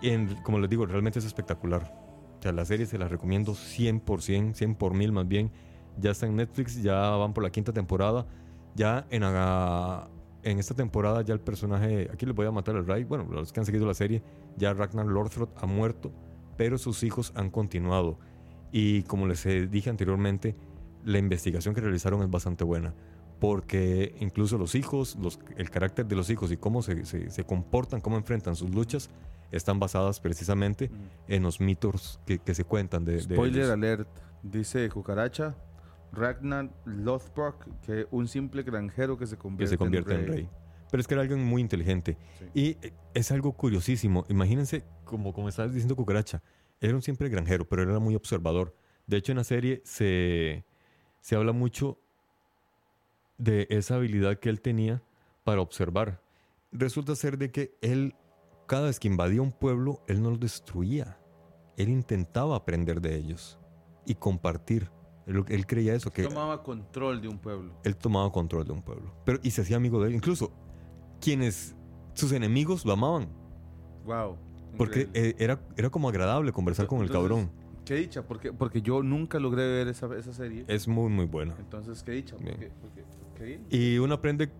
[0.00, 1.92] Y en- como les digo, realmente es espectacular.
[2.38, 5.50] O sea, la serie se la recomiendo 100%, 100 por mil más bien.
[5.98, 8.26] Ya está en Netflix, ya van por la quinta temporada.
[8.74, 10.08] Ya en, la-
[10.44, 13.52] en esta temporada ya el personaje, aquí les voy a matar al Rai, bueno, los
[13.52, 14.22] que han seguido la serie,
[14.56, 16.12] ya Ragnar Lothbrok ha muerto,
[16.56, 18.18] pero sus hijos han continuado.
[18.70, 20.54] Y como les eh, dije anteriormente,
[21.04, 22.94] la investigación que realizaron es bastante buena
[23.40, 27.44] porque incluso los hijos, los, el carácter de los hijos y cómo se, se- se
[27.44, 29.10] comportan, cómo enfrentan sus luchas,
[29.50, 30.90] están basadas precisamente
[31.28, 33.70] en los mitos que, que se cuentan de, de Spoiler ellos.
[33.72, 34.08] alert.
[34.42, 35.54] Dice Cucaracha.
[36.12, 40.48] Ragnar Lothbrok, que un simple granjero que se que convierte, se convierte en rey.
[40.90, 42.16] Pero es que era alguien muy inteligente.
[42.38, 42.46] Sí.
[42.54, 44.24] Y eh, es algo curiosísimo.
[44.28, 46.42] Imagínense, como, como estabas diciendo Cucaracha,
[46.80, 48.76] era un simple granjero, pero era muy observador.
[49.06, 50.64] De hecho, en la serie se,
[51.20, 51.98] se habla mucho
[53.38, 55.02] de esa habilidad que él tenía
[55.42, 56.20] para observar.
[56.72, 58.14] Resulta ser de que él,
[58.66, 61.18] cada vez que invadía un pueblo, él no lo destruía.
[61.76, 63.58] Él intentaba aprender de ellos
[64.06, 64.90] y compartir.
[65.26, 67.72] Él, él creía eso, que Tomaba control de un pueblo.
[67.84, 69.12] él tomaba control de un pueblo.
[69.24, 70.14] Pero, y se hacía amigo de él.
[70.14, 70.52] Incluso
[71.20, 71.74] quienes,
[72.12, 73.28] sus enemigos lo amaban.
[74.04, 74.36] Wow.
[74.76, 77.50] Porque eh, era, era como agradable conversar con el Entonces, cabrón.
[77.84, 80.64] Qué dicha, porque, porque yo nunca logré ver esa, esa serie.
[80.68, 81.54] Es muy, muy buena.
[81.58, 82.36] Entonces, qué dicha.
[82.36, 83.04] Porque, porque-
[83.36, 83.66] qué bien.
[83.70, 84.50] Y uno aprende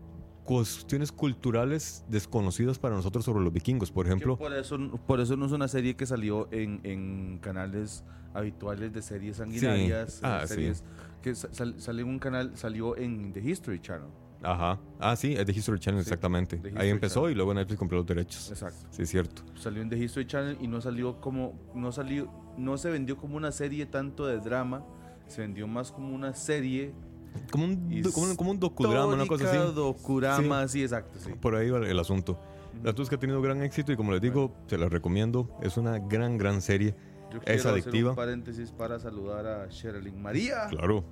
[0.45, 3.91] cuestiones culturales desconocidas para nosotros sobre los vikingos.
[3.91, 7.39] Por Que ejemplo, por eso, por eso no es una serie que salió en, en
[7.41, 8.05] canales
[8.35, 10.21] habituales de series sanguinarias.
[10.23, 10.55] Ah, eh, sí.
[10.55, 10.85] series
[11.23, 14.09] que sa- sal- salió en un canal, salió en The History Channel.
[14.43, 14.79] ajá.
[15.01, 16.57] Ah, sí, es de History Channel, Sí, exactamente.
[16.57, 17.33] de Ahí History empezó Channel.
[17.33, 18.51] y luego Netflix compró los derechos.
[18.51, 18.87] Exacto.
[18.91, 19.43] Sí, es cierto.
[19.55, 23.37] Salió en The History Channel y no salió como, no salió, no se vendió como
[23.37, 24.85] una serie tanto de drama,
[25.27, 26.93] se vendió más como una serie
[27.51, 29.73] Como un, como como un docudrama, una cosa así.
[29.75, 31.33] Docurama, sí, exacto, sí.
[31.41, 32.39] Por ahí va el asunto.
[32.83, 35.49] La que ha tenido gran éxito y como les digo, se la recomiendo.
[35.63, 36.95] Es una gran, gran serie.
[37.33, 38.11] Yo Es quiero adictiva.
[38.13, 41.05] hacer un paréntesis para saludar a Sherilyn María, Claro.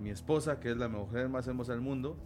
[0.00, 2.16] mi esposa, que es la mujer más hermosa del mundo.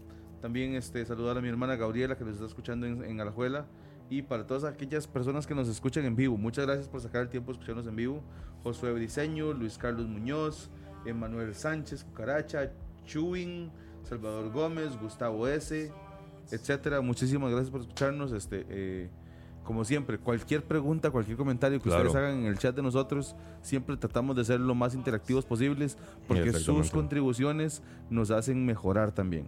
[0.40, 3.66] También este, saludar a mi hermana Gabriela, que nos está escuchando en, en Alajuela.
[4.09, 7.28] Y para todas aquellas personas que nos escuchan en vivo, muchas gracias por sacar el
[7.28, 8.23] tiempo de escucharnos en vivo.
[8.65, 10.70] Josué Briseño, Luis Carlos Muñoz,
[11.07, 12.73] Emanuel Sánchez, Cucaracha,
[13.10, 13.70] Chuin,
[14.04, 15.92] Salvador Gómez, Gustavo S.,
[16.52, 17.00] etcétera.
[17.00, 18.32] Muchísimas gracias por escucharnos.
[18.32, 19.10] Este, eh,
[19.64, 22.06] como siempre, cualquier pregunta, cualquier comentario que Claro.
[22.08, 25.98] ustedes hagan en el chat de nosotros, siempre tratamos de ser lo más interactivos posibles,
[26.26, 29.46] porque sus contribuciones nos hacen mejorar también.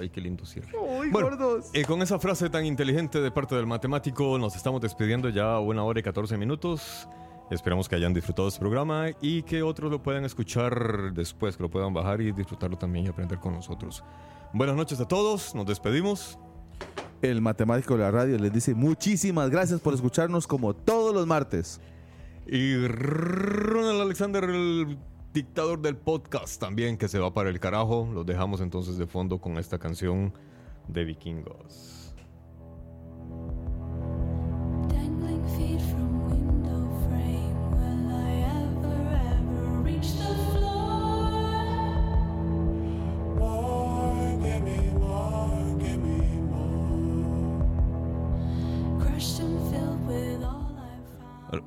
[0.00, 0.68] Ay, qué lindo cierre.
[0.78, 1.70] ¡Uy, Bueno, gordos!
[1.74, 5.60] Y con esa frase tan inteligente de parte del matemático, nos estamos despidiendo ya a
[5.60, 7.08] una hora y 14 minutos.
[7.50, 11.70] Esperamos que hayan disfrutado este programa y que otros lo puedan escuchar después, que lo
[11.70, 14.02] puedan bajar y disfrutarlo también y aprender con nosotros.
[14.52, 16.38] Buenas noches a todos, nos despedimos.
[17.20, 21.80] El matemático de la radio les dice muchísimas gracias por escucharnos como todos los martes.
[22.46, 24.98] Y Ronald Alexander, el
[25.32, 28.08] dictador del podcast, también que se va para el carajo.
[28.12, 30.32] Los dejamos entonces de fondo con esta canción
[30.88, 32.14] de vikingos.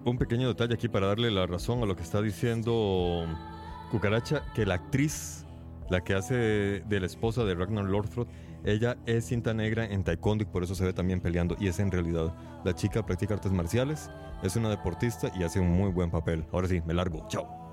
[0.06, 3.26] Un pequeño detalle aquí para darle la razón a lo que está diciendo
[3.92, 5.46] Cucaracha, que la actriz,
[5.90, 8.28] la que hace de, la esposa de Ragnar Lothbrok,
[8.66, 11.56] ella es cinta negra en taekwondo y por eso se ve también peleando.
[11.60, 12.34] Y es en realidad,
[12.66, 14.10] la chica practica artes marciales,
[14.44, 16.46] es una deportista y hace un muy buen papel.
[16.52, 17.26] Ahora sí, me largo.
[17.30, 17.67] Chao.